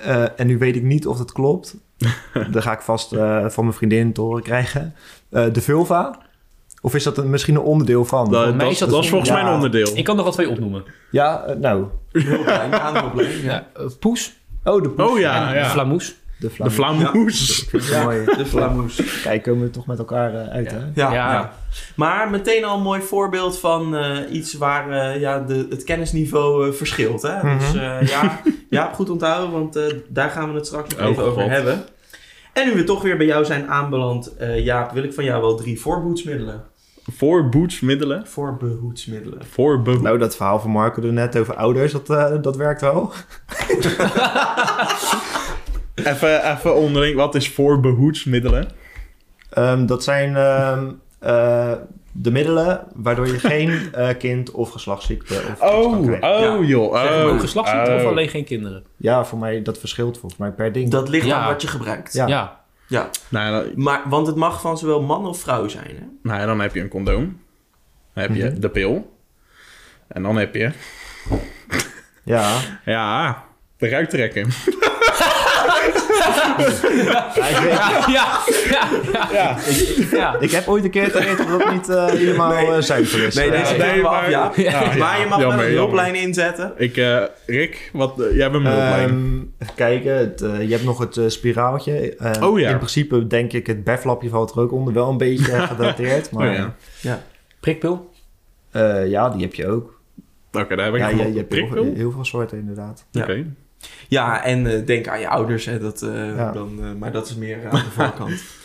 eh, 0.00 0.24
en 0.36 0.46
nu 0.46 0.58
weet 0.58 0.76
ik 0.76 0.82
niet 0.82 1.06
of 1.06 1.18
dat 1.18 1.32
klopt. 1.32 1.76
Daar 2.52 2.62
ga 2.62 2.72
ik 2.72 2.80
vast 2.80 3.12
eh, 3.12 3.48
van 3.48 3.64
mijn 3.64 3.76
vriendin 3.76 4.12
te 4.12 4.20
horen 4.20 4.42
krijgen. 4.42 4.94
Eh, 5.30 5.44
de 5.52 5.60
vulva? 5.60 6.18
Of 6.82 6.94
is 6.94 7.02
dat 7.02 7.18
een, 7.18 7.30
misschien 7.30 7.54
een 7.54 7.60
onderdeel 7.60 8.04
van? 8.04 8.30
Dat, 8.30 8.54
mij 8.54 8.64
dat, 8.64 8.72
is 8.72 8.78
dat 8.78 8.90
dat 8.90 9.02
is 9.02 9.08
volgens 9.08 9.30
ja. 9.30 9.36
mij 9.36 9.44
een 9.44 9.54
onderdeel. 9.54 9.96
Ik 9.96 10.04
kan 10.04 10.16
nog 10.16 10.24
wel 10.24 10.34
twee 10.34 10.48
opnoemen. 10.48 10.84
Ja, 11.10 11.54
nou. 11.58 11.84
Heel 12.12 12.42
klein, 12.42 12.74
aanhooplijn. 12.74 13.42
Ja. 13.42 13.66
Poes 14.00 14.38
Oh, 14.64 14.82
de 14.82 14.88
poes. 14.88 15.10
Oh 15.10 15.18
ja, 15.18 15.48
en 15.48 15.54
ja. 15.54 15.68
flamoes. 15.68 16.14
De 16.40 16.50
flamoes. 16.70 17.66
Ja, 17.90 18.02
Mooi. 18.02 18.24
de 18.24 18.46
flamoes. 18.46 19.20
Kijk, 19.22 19.42
komen 19.42 19.62
we 19.62 19.70
toch 19.70 19.86
met 19.86 19.98
elkaar 19.98 20.34
eh, 20.34 20.48
uit, 20.48 20.70
hè? 20.70 20.78
Ja, 20.78 20.90
Ja. 20.94 21.12
ja. 21.12 21.52
Maar 21.96 22.30
meteen 22.30 22.64
al 22.64 22.76
een 22.76 22.82
mooi 22.82 23.00
voorbeeld 23.02 23.58
van 23.58 23.96
eh, 23.96 24.32
iets 24.34 24.54
waar 24.54 24.90
eh, 24.90 25.20
ja, 25.20 25.38
de, 25.40 25.66
het 25.70 25.84
kennisniveau 25.84 26.72
verschilt. 26.74 27.22
Hè? 27.22 27.36
Mhm. 27.44 27.58
Dus 27.58 27.74
eh, 27.74 28.02
ja, 28.08 28.40
ja, 28.70 28.90
goed 28.94 29.10
onthouden, 29.10 29.50
want 29.50 29.76
eh, 29.76 29.84
daar 30.08 30.30
gaan 30.30 30.48
we 30.48 30.54
het 30.54 30.66
straks 30.66 30.94
nog 30.96 31.04
Oh, 31.04 31.10
even 31.10 31.24
over 31.24 31.50
hebben. 31.50 31.84
En 32.52 32.66
nu 32.66 32.74
we 32.74 32.84
toch 32.84 33.02
weer 33.02 33.16
bij 33.16 33.26
jou 33.26 33.44
zijn 33.44 33.68
aanbeland, 33.70 34.36
eh, 34.36 34.64
Jaap, 34.64 34.92
wil 34.92 35.02
ik 35.02 35.14
van 35.14 35.24
jou 35.24 35.40
wel 35.40 35.54
drie 35.56 35.80
voorbehoedsmiddelen. 35.80 36.62
Voorboedsmiddelen. 37.16 38.26
Voorbehoedsmiddelen. 38.26 39.38
Voorbe... 39.50 39.98
Nou, 40.00 40.18
dat 40.18 40.36
verhaal 40.36 40.60
van 40.60 40.70
Marco 40.70 41.02
er 41.02 41.12
net 41.12 41.36
over 41.38 41.54
ouders, 41.54 41.92
dat, 41.92 42.42
dat 42.42 42.56
werkt 42.56 42.80
wel. 42.80 43.12
Even, 45.94 46.50
even 46.52 46.74
onderling, 46.74 47.16
wat 47.16 47.34
is 47.34 47.50
voorbehoedsmiddelen? 47.50 48.68
Ehm, 49.50 49.86
dat 49.86 50.04
zijn 50.04 50.36
ehm, 50.36 50.90
eh, 51.18 51.72
de 52.12 52.30
middelen 52.30 52.84
waardoor 52.94 53.26
je 53.26 53.38
geen 53.38 53.70
eh, 53.94 54.08
kind 54.18 54.50
of 54.50 54.70
geslachtsziekte 54.70 55.34
of 55.34 55.48
iets 55.50 55.60
kan 55.60 55.68
Oh, 55.68 55.98
oh 55.98 56.06
krijgen. 56.06 56.66
joh. 56.66 56.94
Zeg 57.00 57.10
maar 57.10 57.24
Oh, 57.26 57.32
ook 57.32 57.40
geslachtsziekte 57.40 57.94
of 57.94 58.02
oh. 58.02 58.08
alleen 58.08 58.28
geen 58.28 58.44
kinderen? 58.44 58.84
Ja, 58.96 59.24
voor 59.24 59.38
mij, 59.38 59.62
dat 59.62 59.78
verschilt 59.78 60.18
volgens 60.18 60.40
mij 60.40 60.50
per 60.50 60.72
ding. 60.72 60.90
Dat 60.90 61.08
ligt 61.08 61.26
Ja. 61.26 61.36
aan 61.40 61.46
wat 61.52 61.62
je 61.62 61.68
gebruikt. 61.68 62.12
Ja. 62.12 62.26
Ja. 62.26 62.58
Ja. 62.86 63.08
Nou, 63.28 63.52
dan- 63.64 63.72
Maar, 63.82 64.02
want 64.08 64.26
het 64.26 64.36
mag 64.36 64.60
van 64.60 64.78
zowel 64.78 65.02
man 65.02 65.26
of 65.26 65.40
vrouw 65.40 65.68
zijn. 65.68 65.86
Hè? 65.98 66.04
nou, 66.22 66.46
dan 66.46 66.60
heb 66.60 66.74
je 66.74 66.80
een 66.80 66.88
condoom. 66.88 67.40
Dan 68.14 68.22
heb 68.24 68.34
je 68.34 68.44
Mhm. 68.44 68.60
de 68.60 68.68
pil. 68.68 69.16
En 70.08 70.22
dan 70.22 70.36
heb 70.36 70.54
je... 70.54 70.70
Ja, 72.24 72.56
Ja, 72.84 73.44
de 73.76 73.88
ruittrekken. 73.88 74.48
Ja, 77.04 77.48
ik, 77.48 77.56
weet- 77.56 77.72
Ja, 77.72 78.00
ja, 78.06 78.38
ja, 78.70 78.88
Ja, 79.32 79.56
ja. 80.10 80.36
ik 80.40 80.50
heb 80.50 80.68
ooit 80.68 80.84
een 80.84 80.90
keer 80.90 81.10
geweten 81.10 81.46
dat 81.46 81.62
het 81.62 81.72
niet 81.72 81.88
eh, 81.88 82.06
helemaal 82.06 82.52
Nee. 82.52 82.66
eh, 82.72 82.80
zuiver 82.80 83.22
is. 83.26 83.34
Nee, 83.34 83.50
deze 83.50 83.74
nee, 83.76 84.02
maar- 84.02 84.30
ja. 84.30 84.52
Maar 84.98 85.20
je 85.20 85.26
mag 85.28 85.38
wel 85.38 85.52
een 85.52 85.58
hulplijn 85.74 86.14
inzetten. 86.14 86.72
ik, 86.76 86.96
eh, 86.96 87.22
Rick, 87.46 87.90
wat, 87.92 88.12
jij 88.32 88.50
bent 88.50 88.62
mijn 88.62 88.74
hulplijn. 88.74 89.08
Ehm, 89.08 89.36
even 89.58 89.74
kijken, 89.74 90.16
het, 90.16 90.38
je 90.40 90.70
hebt 90.72 90.84
nog 90.84 90.98
het 90.98 91.20
spiraaltje. 91.26 92.16
Oh 92.42 92.58
ja. 92.58 92.70
In 92.70 92.76
principe 92.76 93.26
denk 93.26 93.52
ik, 93.52 93.66
het 93.66 93.84
beflapje 93.84 94.28
valt 94.28 94.50
er 94.50 94.60
ook 94.60 94.72
onder. 94.72 94.92
Wel 94.94 95.08
een 95.08 95.18
beetje 95.18 95.52
gedateerd, 95.72 96.30
maar 96.30 96.48
oh 96.48 96.54
ja. 97.00 97.22
Prikpil? 97.60 98.10
eh, 98.70 99.08
ja, 99.08 99.28
die 99.28 99.42
heb 99.42 99.54
je 99.54 99.66
ook. 99.68 99.98
Oké, 100.52 100.76
daar 100.76 100.84
heb 100.84 100.94
ik 100.94 101.00
Ja, 101.00 101.10
nog 101.10 101.20
je, 101.20 101.32
je 101.32 101.38
hebt 101.38 101.52
heel, 101.54 101.66
veel- 101.68 101.92
heel 101.94 102.10
veel 102.10 102.24
soorten 102.24 102.58
inderdaad. 102.58 103.04
Ja. 103.10 103.22
Oké. 103.22 103.44
Ja, 104.08 104.44
en 104.44 104.66
eh, 104.66 104.86
denk 104.86 105.08
aan 105.08 105.20
je 105.20 105.28
ouders. 105.28 105.64
Hè, 105.64 105.78
dat, 105.78 106.02
eh, 106.02 106.36
Ja. 106.36 106.52
dan, 106.52 106.78
eh, 106.82 106.92
maar 106.98 107.12
dat 107.12 107.26
is 107.28 107.34
meer 107.34 107.68
aan 107.68 107.70
de 107.84 107.90
voorkant. 107.90 108.42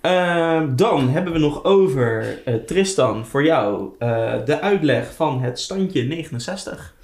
Ehm, 0.00 0.76
dan 0.76 1.08
hebben 1.08 1.32
we 1.32 1.38
nog 1.38 1.64
over, 1.64 2.38
Tristan, 2.66 3.26
voor 3.26 3.44
jou, 3.44 3.88
eh, 3.98 4.34
de 4.44 4.60
uitleg 4.60 5.14
van 5.14 5.40
het 5.42 5.60
standje 5.60 6.02
69. 6.02 6.94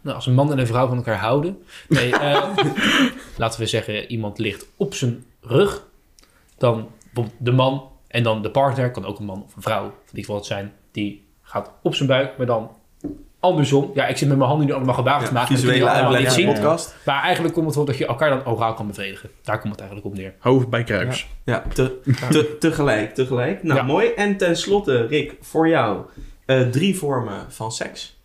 Nou, 0.00 0.16
als 0.16 0.26
een 0.26 0.34
man 0.34 0.52
en 0.52 0.58
een 0.58 0.66
vrouw 0.66 0.86
van 0.88 0.96
elkaar 0.96 1.18
houden. 1.18 1.62
Nee, 1.88 2.16
eh, 2.18 2.48
laten 3.36 3.60
we 3.60 3.66
zeggen, 3.66 4.10
iemand 4.10 4.38
ligt 4.38 4.66
op 4.76 4.94
zijn 4.94 5.24
rug. 5.40 5.86
Dan 6.58 6.88
de 7.38 7.52
man 7.52 7.88
en 8.08 8.22
dan 8.22 8.42
de 8.42 8.50
partner, 8.50 8.90
kan 8.90 9.04
ook 9.06 9.18
een 9.18 9.24
man 9.24 9.42
of 9.44 9.56
een 9.56 9.62
vrouw, 9.62 9.82
van 9.82 9.92
die 10.12 10.20
geval 10.24 10.36
het 10.36 10.46
zijn, 10.46 10.72
die 10.92 11.24
gaat 11.42 11.70
op 11.82 11.94
zijn 11.94 12.08
buik, 12.08 12.36
maar 12.36 12.46
dan 12.46 12.70
andersom. 13.42 13.90
Ja, 13.94 14.06
ik 14.06 14.16
zit 14.16 14.28
met 14.28 14.36
mijn 14.36 14.48
handen 14.48 14.66
nu 14.66 14.72
allemaal 14.72 14.94
gebaren 14.94 15.26
te 15.26 15.32
maken. 15.32 15.54
dat 15.54 15.60
visuele 15.64 15.88
uitleg 15.88 16.18
niet 16.18 16.28
van 16.28 16.36
zien. 16.36 16.46
de 16.46 16.52
podcast. 16.52 16.94
Maar 17.04 17.22
eigenlijk 17.22 17.54
komt 17.54 17.66
het 17.66 17.74
wel 17.74 17.84
dat 17.84 17.98
je 17.98 18.06
elkaar 18.06 18.30
dan 18.30 18.46
oraal 18.46 18.74
kan 18.74 18.86
bevredigen. 18.86 19.30
Daar 19.42 19.58
komt 19.60 19.72
het 19.72 19.80
eigenlijk 19.80 20.10
op 20.10 20.16
neer. 20.20 20.34
Hoofd 20.38 20.68
bij 20.68 20.84
kruis. 20.84 21.28
Ja, 21.44 21.62
te, 21.74 22.00
te, 22.30 22.56
tegelijk, 22.60 23.14
tegelijk. 23.14 23.62
Nou, 23.62 23.78
Ja. 23.78 23.84
mooi. 23.84 24.06
En 24.16 24.36
tenslotte, 24.36 25.06
Rick, 25.06 25.34
voor 25.40 25.68
jou, 25.68 26.00
eh, 26.46 26.60
drie 26.60 26.98
vormen 26.98 27.46
van 27.48 27.72
seks. 27.72 28.20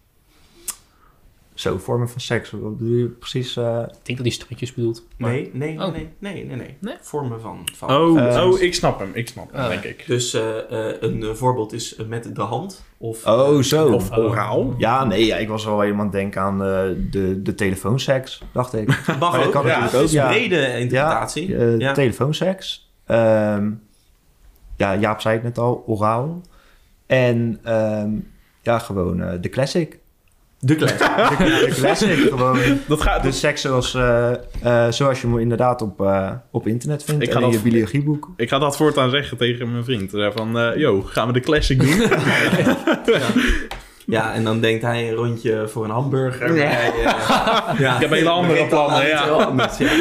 Zo, 1.58 1.78
vormen 1.78 2.10
van 2.10 2.22
seks. 2.22 2.52
Wat 2.52 2.78
bedoel 2.78 2.96
je 2.98 3.06
precies? 3.08 3.56
eh, 3.58 3.80
Ik 3.88 3.94
denk 4.04 4.18
dat 4.18 4.24
die 4.24 4.32
standjes 4.32 4.74
bedoelt. 4.74 5.08
Maar 5.18 5.32
Nee, 5.32 5.50
nee, 5.54 5.80
Oh. 5.82 5.92
nee, 5.92 6.10
nee, 6.20 6.46
nee, 6.46 6.56
nee. 6.56 6.78
Nee? 6.80 6.96
Vormen 7.02 7.42
van, 7.42 7.68
van 7.76 7.90
Oh, 7.96 8.46
oh, 8.48 8.62
ik 8.62 8.74
snap 8.74 9.00
hem. 9.00 9.10
Ik 9.14 9.28
snap 9.28 9.52
hem, 9.52 9.62
Ah. 9.62 9.68
denk 9.70 9.84
ik. 9.84 10.04
Dus 10.08 10.34
eh, 10.34 10.90
eh, 10.90 10.96
een 11.00 11.36
voorbeeld 11.36 11.74
is 11.74 11.96
met 12.08 12.36
de 12.36 12.42
hand. 12.42 12.84
Of, 12.98 13.26
Oh, 13.28 13.62
zo. 13.62 13.92
Of 13.92 14.18
oraal. 14.18 14.76
Ja, 14.78 15.06
nee, 15.06 15.26
ja, 15.26 15.36
ik 15.38 15.48
was 15.48 15.66
wel 15.66 15.82
helemaal 15.82 16.04
het 16.04 16.14
denken 16.14 16.42
aan 16.42 16.64
eh, 16.64 16.84
de, 17.12 17.42
de 17.42 17.56
telefoonseks, 17.56 18.42
dacht 18.54 18.74
ik. 18.74 18.88
Mag 19.20 19.32
Maar 19.32 19.46
ook. 19.46 19.52
kan 19.52 19.66
ja, 19.66 19.80
natuurlijk 19.80 19.92
dat 19.92 20.02
is 20.04 20.08
ook, 20.10 20.14
ja. 20.16 20.28
brede 20.30 20.56
interpretatie. 20.80 21.50
Ja, 21.58 21.66
Ja. 21.78 21.94
telefoonseks. 21.94 22.92
Ehm, 23.06 23.72
ja, 24.78 24.96
Jaap 24.96 25.22
zei 25.22 25.34
het 25.36 25.44
net 25.44 25.58
al, 25.58 25.84
oraal. 25.88 26.42
En 27.06 27.60
ehm, 27.64 28.12
ja, 28.62 28.80
gewoon 28.80 29.38
de 29.42 29.50
classic. 29.50 30.00
De 30.60 30.76
classic. 30.76 31.00
De, 31.38 31.66
de 31.70 31.76
classic, 31.76 32.30
gewoon 32.30 32.60
Dat 32.88 33.02
gaat 33.02 33.22
de 33.22 33.28
dus. 33.28 33.40
seks 33.40 33.62
zoals, 33.62 33.94
eh, 33.94 34.32
eh, 34.62 34.92
zoals 34.92 35.22
je 35.22 35.28
hem 35.28 35.40
inderdaad 35.40 35.82
op, 35.82 36.02
eh, 36.02 36.32
op 36.52 36.68
internet 36.68 37.04
vindt 37.04 37.24
Ik 37.24 37.32
ga 37.32 37.38
en 37.40 37.46
in 37.46 37.52
je 37.52 37.60
biologieboek. 37.60 38.30
Ik 38.36 38.50
ga 38.50 38.60
dat 38.60 38.78
voortaan 38.78 39.10
zeggen 39.10 39.38
tegen 39.38 39.72
mijn 39.72 39.84
vriend. 39.84 40.12
Van, 40.36 40.60
eh, 40.60 40.76
yo, 40.76 41.02
gaan 41.02 41.28
we 41.28 41.34
de 41.34 41.40
classic 41.40 41.80
doen? 41.80 42.02
Ja, 44.08 44.34
en 44.34 44.44
dan 44.44 44.60
denkt 44.60 44.84
hij 44.84 45.10
een 45.10 45.16
rondje 45.16 45.68
voor 45.68 45.84
een 45.84 45.90
hamburger. 45.90 46.56
Ja. 46.56 46.72
ja. 47.78 47.96
Ik 47.96 48.02
heb 48.02 48.10
hele 48.10 48.30
andere 48.30 48.66
plannen, 48.66 49.08
ja. 49.08 49.28
anders, 49.28 49.78
ja. 49.78 49.92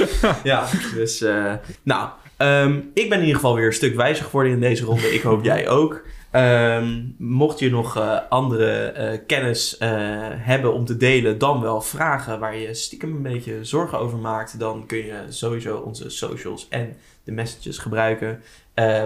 ja, 0.43 0.65
dus 0.95 1.23
eh, 1.23 1.53
nou, 1.83 2.09
ehm, 2.37 2.79
ik 2.95 3.09
ben 3.09 3.19
in 3.19 3.25
ieder 3.25 3.35
geval 3.35 3.55
weer 3.55 3.67
een 3.67 3.73
stuk 3.73 3.97
wijzer 3.97 4.25
geworden 4.25 4.53
in 4.53 4.61
deze 4.61 4.85
ronde. 4.85 5.15
Ik 5.15 5.23
hoop 5.23 5.45
jij 5.45 5.69
ook. 5.69 6.03
Ehm, 6.37 7.02
mocht 7.19 7.59
je 7.59 7.71
nog 7.71 7.97
eh, 7.97 8.19
andere 8.28 8.73
eh, 8.73 9.19
kennis 9.26 9.76
eh, 9.78 9.90
hebben 10.31 10.73
om 10.73 10.85
te 10.85 10.97
delen, 10.97 11.38
dan 11.38 11.61
wel 11.61 11.81
vragen 11.81 12.38
waar 12.38 12.57
je 12.57 12.75
stiekem 12.75 13.11
een 13.11 13.23
beetje 13.23 13.64
zorgen 13.64 13.99
over 13.99 14.19
maakt, 14.19 14.59
dan 14.59 14.87
kun 14.87 14.99
je 14.99 15.23
sowieso 15.28 15.76
onze 15.76 16.11
socials 16.11 16.66
en 16.69 16.97
de 17.25 17.33
messages 17.33 17.78
gebruiken. 17.78 18.43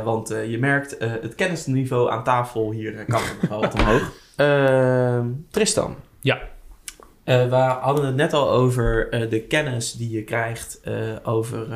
Want 0.05 0.29
je 0.29 0.59
merkt, 0.59 0.97
het 0.99 1.35
kennisniveau 1.35 2.11
aan 2.11 2.25
tafel 2.25 2.71
hier 2.71 3.05
kan 3.05 3.21
nog 3.41 3.49
wel 3.49 3.61
wat 3.61 3.75
omhoog. 3.75 4.13
Ehm, 4.37 5.27
Tristan. 5.51 5.97
Ja. 6.21 6.41
Eh, 7.31 7.49
we 7.49 7.55
hadden 7.57 8.07
het 8.07 8.15
net 8.15 8.33
al 8.33 8.51
over 8.51 9.09
eh, 9.09 9.31
de 9.31 9.41
kennis 9.41 9.93
die 9.93 10.11
je 10.11 10.25
krijgt 10.25 10.81
eh, 10.85 11.17
over 11.23 11.69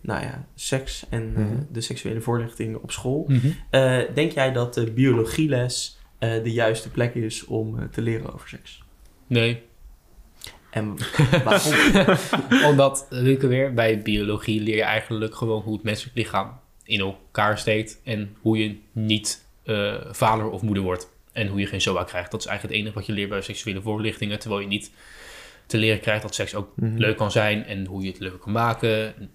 nou 0.00 0.22
ja, 0.22 0.46
seks 0.54 1.06
en 1.08 1.32
Mhm. 1.32 1.62
de 1.70 1.80
seksuele 1.80 2.20
voorlichting 2.20 2.76
op 2.76 2.90
school. 2.90 3.24
Mhm. 3.28 3.48
Denk 4.14 4.32
jij 4.32 4.52
dat 4.52 4.74
de 4.74 4.92
biologieles 4.92 5.98
de 6.18 6.52
juiste 6.52 6.90
plek 6.90 7.14
is 7.14 7.44
om 7.44 7.90
te 7.90 8.02
leren 8.02 8.34
over 8.34 8.48
seks? 8.48 8.82
Nee, 9.26 9.62
En 10.70 10.96
waarom? 11.44 11.72
Omdat, 12.64 13.06
ik 13.10 13.40
weer, 13.40 13.74
bij 13.74 14.02
biologie 14.02 14.60
leer 14.60 14.76
je 14.76 14.82
eigenlijk 14.82 15.34
gewoon 15.34 15.62
hoe 15.62 15.74
het 15.74 15.82
menselijk 15.82 16.16
lichaam 16.16 16.58
in 16.84 17.00
elkaar 17.00 17.58
steekt 17.58 18.00
en 18.04 18.36
hoe 18.40 18.58
je 18.58 18.78
niet 18.92 19.44
vader 20.10 20.50
of 20.50 20.62
moeder 20.62 20.82
wordt 20.82 21.08
en 21.32 21.46
hoe 21.46 21.60
je 21.60 21.66
geen 21.66 21.80
SOA 21.80 22.04
krijgt. 22.04 22.30
Dat 22.30 22.40
is 22.40 22.46
eigenlijk 22.46 22.76
het 22.76 22.84
enige 22.84 22.98
wat 22.98 23.06
je 23.08 23.12
leert 23.12 23.28
bij 23.28 23.42
seksuele 23.42 23.82
voorlichtingen, 23.82 24.38
terwijl 24.38 24.60
je 24.60 24.66
niet 24.66 24.92
te 25.66 25.76
leren 25.78 26.00
krijgt 26.00 26.22
dat 26.22 26.34
seks 26.34 26.54
ook 26.54 26.68
Mhm. 26.76 26.96
leuk 26.96 27.16
kan 27.16 27.30
zijn 27.30 27.64
en 27.64 27.86
hoe 27.86 28.02
je 28.02 28.08
het 28.10 28.18
leuk 28.20 28.40
kan 28.40 28.52
maken. 28.52 29.16
En 29.16 29.30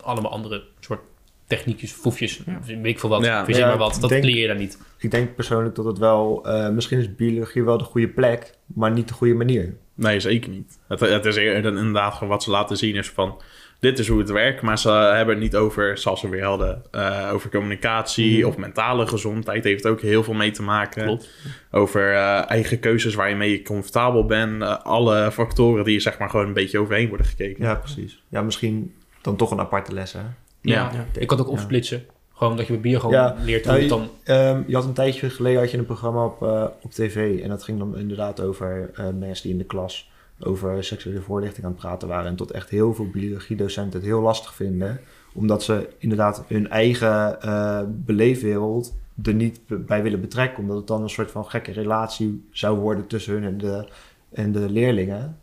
allemaal 0.00 0.30
andere 0.30 0.64
soort 0.80 1.00
techniekjes, 1.46 1.92
foefjes, 1.92 2.40
weet 2.66 2.84
ik 2.86 2.98
veel 2.98 3.08
wat, 3.08 3.24
Ja. 3.24 3.44
verzin 3.44 3.62
Ja, 3.62 3.68
maar 3.68 3.78
wat. 3.78 3.98
Dat 4.00 4.10
denk- 4.10 4.24
leer 4.24 4.36
je 4.36 4.46
daar 4.46 4.56
niet. 4.56 4.78
Ik 4.98 5.10
denk 5.10 5.34
persoonlijk 5.34 5.74
dat 5.74 5.84
het 5.84 5.98
wel, 5.98 6.44
eh, 6.46 6.68
misschien 6.68 6.98
is 6.98 7.14
biologie 7.14 7.62
wel 7.64 7.78
de 7.78 7.84
goede 7.84 8.08
plek, 8.08 8.54
maar 8.66 8.90
niet 8.90 9.08
de 9.08 9.14
goede 9.14 9.34
manier. 9.34 9.76
Nee, 9.94 10.20
zeker 10.20 10.50
niet. 10.50 10.78
Het, 10.88 11.00
het 11.00 11.24
is 11.24 11.36
eerder 11.36 11.76
inderdaad 11.76 12.12
gewoon 12.14 12.28
wat 12.28 12.42
ze 12.42 12.50
laten 12.50 12.76
zien 12.76 12.94
is 12.96 13.08
van... 13.10 13.40
Dit 13.84 13.98
is 13.98 14.08
hoe 14.08 14.18
het 14.18 14.30
werkt, 14.30 14.62
maar 14.62 14.78
ze 14.78 14.90
hebben 14.90 15.34
het 15.34 15.42
niet 15.44 15.56
over, 15.56 15.98
zoals 15.98 16.22
we 16.22 16.28
weer 16.28 16.44
hadden... 16.44 16.82
eh, 16.90 17.30
over 17.32 17.50
communicatie 17.50 18.38
Mhm. 18.38 18.48
of 18.48 18.56
mentale 18.56 19.06
gezondheid. 19.06 19.64
Heeft 19.64 19.86
ook 19.86 20.00
heel 20.00 20.22
veel 20.22 20.34
mee 20.34 20.50
te 20.50 20.62
maken. 20.62 21.04
Klopt. 21.04 21.28
Over 21.70 22.12
eh, 22.14 22.50
eigen 22.50 22.80
keuzes 22.80 23.14
waar 23.14 23.28
je 23.28 23.34
mee 23.36 23.62
comfortabel 23.62 24.24
bent. 24.26 24.62
Eh, 24.62 24.76
alle 24.82 25.32
factoren 25.32 25.84
die 25.84 25.94
er 25.94 26.00
zeg 26.00 26.18
maar 26.18 26.30
gewoon 26.30 26.46
een 26.46 26.52
beetje 26.52 26.78
overheen 26.78 27.08
worden 27.08 27.26
gekeken. 27.26 27.64
Ja, 27.64 27.74
precies. 27.74 28.22
Ja, 28.28 28.42
misschien 28.42 28.94
dan 29.22 29.36
toch 29.36 29.50
een 29.50 29.60
aparte 29.60 29.92
les, 29.92 30.12
hè? 30.12 30.18
Ja, 30.20 30.90
Ja. 30.92 31.06
ik 31.18 31.26
kan 31.26 31.38
het 31.38 31.46
ook 31.46 31.52
Ja. 31.52 31.58
opsplitsen. 31.58 32.02
Gewoon 32.34 32.56
dat 32.56 32.66
je 32.66 32.72
bij 32.72 32.82
bier 32.82 33.00
gewoon 33.00 33.14
Ja. 33.14 33.36
leert 33.44 33.66
hoe 33.66 33.74
het 33.78 33.88
dan... 33.88 34.10
Ehm, 34.24 34.62
je 34.66 34.74
had 34.74 34.84
een 34.84 34.92
tijdje 34.92 35.30
geleden 35.30 35.60
had 35.60 35.70
je 35.70 35.78
een 35.78 35.86
programma 35.86 36.24
op, 36.24 36.42
op 36.82 36.90
tv 36.92 37.40
en 37.42 37.48
dat 37.48 37.62
ging 37.62 37.78
dan 37.78 37.98
inderdaad 37.98 38.40
over 38.40 38.90
eh, 38.94 39.04
mensen 39.18 39.42
die 39.42 39.52
in 39.52 39.58
de 39.58 39.64
klas 39.64 40.10
over 40.40 40.84
seksuele 40.84 41.20
voorlichting 41.20 41.64
aan 41.64 41.72
het 41.72 41.80
praten 41.80 42.08
waren 42.08 42.26
en 42.26 42.36
tot 42.36 42.50
echt 42.50 42.70
heel 42.70 42.94
veel 42.94 43.10
biologiedocenten 43.10 44.00
het 44.00 44.08
heel 44.08 44.20
lastig 44.20 44.54
vinden, 44.54 45.00
omdat 45.32 45.62
ze 45.62 45.88
inderdaad 45.98 46.44
hun 46.48 46.70
eigen 46.70 47.42
eh, 47.42 47.82
beleefwereld 47.88 48.94
er 49.22 49.34
niet 49.34 49.60
bij 49.66 50.02
willen 50.02 50.20
betrekken, 50.20 50.62
omdat 50.62 50.76
het 50.76 50.86
dan 50.86 51.02
een 51.02 51.10
soort 51.10 51.30
van 51.30 51.46
gekke 51.46 51.72
relatie 51.72 52.48
zou 52.50 52.78
worden 52.78 53.06
tussen 53.06 53.32
hun 53.32 53.44
en 53.44 53.58
de, 53.58 53.88
en 54.32 54.52
de 54.52 54.70
leerlingen. 54.70 55.40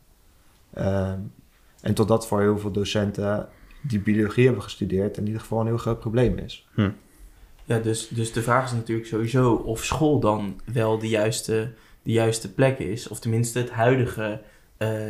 Ehm, 0.74 1.20
en 1.82 1.94
tot 1.94 2.08
dat 2.08 2.28
voor 2.28 2.42
heel 2.42 2.60
veel 2.60 2.72
docenten 2.72 3.48
die 3.82 4.00
biologie 4.00 4.46
hebben 4.46 4.64
gestudeerd 4.64 5.18
in 5.18 5.26
ieder 5.26 5.42
geval 5.42 5.60
een 5.60 5.66
heel 5.66 5.78
groot 5.78 6.00
probleem 6.00 6.38
is. 6.38 6.68
Ja, 7.64 7.80
dus, 7.80 8.08
dus 8.08 8.34
de 8.34 8.42
vraag 8.42 8.66
is 8.66 8.72
natuurlijk 8.72 9.08
sowieso 9.08 9.54
of 9.54 9.84
school 9.84 10.20
dan 10.20 10.60
wel 10.74 10.98
de 10.98 11.10
juiste, 11.10 11.74
de 12.04 12.12
juiste 12.12 12.54
plek 12.54 12.80
is. 12.80 13.08
Of 13.08 13.20
tenminste 13.20 13.60
het 13.60 13.70
huidige 13.70 14.24
eh, 14.24 14.38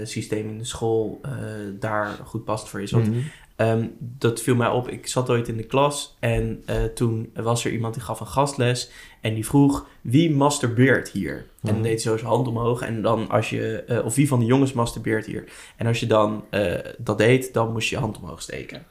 systeem 0.03 0.49
in 0.49 0.57
de 0.57 0.65
school 0.65 1.19
eh, 1.21 1.31
daar 1.79 2.19
goed 2.25 2.43
past 2.43 2.69
voor 2.69 2.81
is. 2.81 2.91
Want 2.91 3.07
Mhm. 3.09 3.19
Ehm, 3.55 3.87
dat 3.99 4.41
viel 4.41 4.55
mij 4.55 4.67
op. 4.69 4.87
Ik 4.89 5.07
zat 5.07 5.29
ooit 5.29 5.47
in 5.47 5.57
de 5.57 5.63
klas 5.63 6.15
en 6.19 6.63
eh, 6.65 6.83
toen 6.83 7.29
was 7.33 7.65
er 7.65 7.71
iemand 7.71 7.93
die 7.93 8.03
gaf 8.03 8.19
een 8.19 8.27
gastles 8.27 8.89
en 9.21 9.33
die 9.33 9.45
vroeg 9.45 9.87
wie 10.01 10.31
masturbeert 10.31 11.09
hier? 11.09 11.35
En 11.35 11.45
dan 11.61 11.73
Mhm. 11.73 11.83
deed 11.83 11.91
hij 11.91 12.11
zo 12.11 12.17
zijn 12.17 12.29
hand 12.29 12.47
omhoog 12.47 12.81
en 12.81 13.01
dan 13.01 13.29
als 13.29 13.49
je, 13.49 13.83
eh, 13.87 14.05
of 14.05 14.15
wie 14.15 14.27
van 14.27 14.39
de 14.39 14.45
jongens 14.45 14.73
masturbeert 14.73 15.25
hier? 15.25 15.43
En 15.77 15.87
als 15.87 15.99
je 15.99 16.07
dan 16.07 16.43
eh, 16.49 16.73
dat 16.97 17.17
deed, 17.17 17.53
dan 17.53 17.71
moest 17.71 17.89
je 17.89 17.95
je 17.95 18.01
hand 18.01 18.17
omhoog 18.19 18.41
steken. 18.41 18.85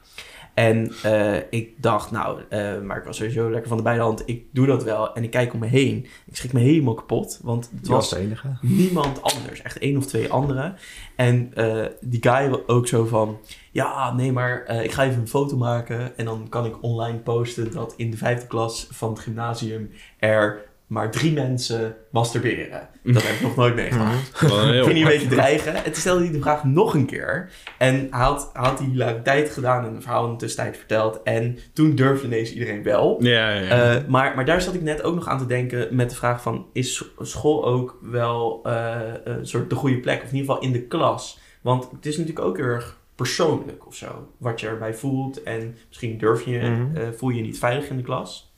En 0.53 0.91
eh, 1.03 1.35
ik 1.49 1.81
dacht, 1.81 2.11
nou, 2.11 2.41
eh, 2.49 2.81
maar 2.81 2.97
ik 2.97 3.03
was 3.03 3.17
sowieso 3.17 3.49
lekker 3.49 3.67
van 3.67 3.77
de 3.77 3.83
beide 3.83 4.01
hand. 4.01 4.23
Ik 4.25 4.45
doe 4.51 4.65
dat 4.65 4.83
wel 4.83 5.13
en 5.15 5.23
ik 5.23 5.31
kijk 5.31 5.53
om 5.53 5.59
me 5.59 5.67
heen. 5.67 6.07
Ik 6.25 6.35
schrik 6.35 6.53
me 6.53 6.59
helemaal 6.59 6.93
kapot, 6.93 7.39
want 7.43 7.69
het 7.75 7.87
was 7.87 7.97
was 7.97 8.09
de 8.09 8.17
enige. 8.17 8.47
niemand 8.61 9.21
anders. 9.21 9.61
Echt 9.61 9.77
één 9.77 9.97
of 9.97 10.05
twee 10.05 10.31
anderen. 10.31 10.75
En 11.15 11.51
eh, 11.53 11.85
die 12.01 12.21
guy 12.21 12.63
ook 12.67 12.87
zo 12.87 13.05
van... 13.05 13.39
Ja, 13.71 14.13
nee, 14.13 14.31
maar 14.31 14.69
ik 14.83 14.91
ga 14.91 15.03
even 15.03 15.21
een 15.21 15.27
foto 15.27 15.57
maken... 15.57 16.17
en 16.17 16.25
dan 16.25 16.49
kan 16.49 16.65
ik 16.65 16.83
online 16.83 17.17
posten 17.17 17.71
dat 17.71 17.93
in 17.97 18.11
de 18.11 18.17
vijfde 18.17 18.47
klas 18.47 18.87
van 18.91 19.09
het 19.09 19.19
gymnasium... 19.19 19.91
er 20.17 20.70
maar 20.91 21.11
drie 21.11 21.33
mensen 21.33 21.95
masturberen. 22.11 22.89
Dat 23.03 23.23
heb 23.23 23.35
ik 23.35 23.41
nog 23.41 23.55
nooit 23.55 23.75
meegemaakt. 23.75 24.39
Heel 24.39 24.83
vind 24.83 24.93
niet 24.95 25.03
een 25.03 25.09
beetje 25.11 25.27
dreigen. 25.27 25.75
En 25.75 25.83
toen 25.83 25.93
stelde 25.95 26.23
hij 26.23 26.31
de 26.31 26.39
vraag 26.41 26.63
nog 26.63 26.93
een 26.93 27.05
keer. 27.05 27.49
En 27.77 27.95
hij 27.95 28.23
had, 28.23 28.49
hij 28.53 28.63
had 28.67 28.77
die 28.77 28.89
hilariteit 28.89 29.49
gedaan 29.49 29.85
en 29.85 29.95
een 29.95 30.01
verhaal 30.01 30.25
in 30.25 30.31
de 30.31 30.37
tussentijd 30.37 30.77
verteld. 30.77 31.23
En 31.23 31.57
toen 31.73 31.95
durfde 31.95 32.27
ineens 32.27 32.53
iedereen 32.53 32.83
wel. 32.83 33.17
Ja, 33.23 33.51
ja, 33.53 33.59
ja. 33.61 33.95
Eh, 33.95 34.07
maar, 34.07 34.35
maar 34.35 34.45
daar 34.45 34.61
zat 34.61 34.73
ik 34.73 34.81
net 34.81 35.03
ook 35.03 35.15
nog 35.15 35.27
aan 35.27 35.37
te 35.37 35.45
denken 35.45 35.95
met 35.95 36.09
de 36.09 36.15
vraag 36.15 36.41
van... 36.41 36.65
is 36.73 36.93
scho- 36.95 37.23
school 37.23 37.65
ook 37.65 37.97
wel 38.01 38.59
eh, 38.63 38.95
een 39.23 39.47
soort 39.47 39.69
de 39.69 39.75
goede 39.75 39.99
plek? 39.99 40.23
Of 40.23 40.29
in 40.29 40.35
ieder 40.35 40.53
geval 40.53 40.63
in 40.67 40.71
de 40.73 40.81
klas? 40.87 41.39
Want 41.61 41.91
het 41.91 42.05
is 42.05 42.17
natuurlijk 42.17 42.45
ook 42.45 42.57
heel 42.57 42.65
erg 42.65 42.99
persoonlijk 43.15 43.87
of 43.87 43.95
zo. 43.95 44.27
Wat 44.37 44.59
je 44.59 44.67
erbij 44.67 44.93
voelt. 44.93 45.43
En 45.43 45.75
misschien 45.87 46.17
durf 46.17 46.45
je, 46.45 46.57
Mhm. 46.59 46.95
eh, 46.97 47.07
voel 47.17 47.29
je 47.29 47.35
je 47.35 47.41
niet 47.41 47.59
veilig 47.59 47.89
in 47.89 47.97
de 47.97 48.03
klas. 48.03 48.50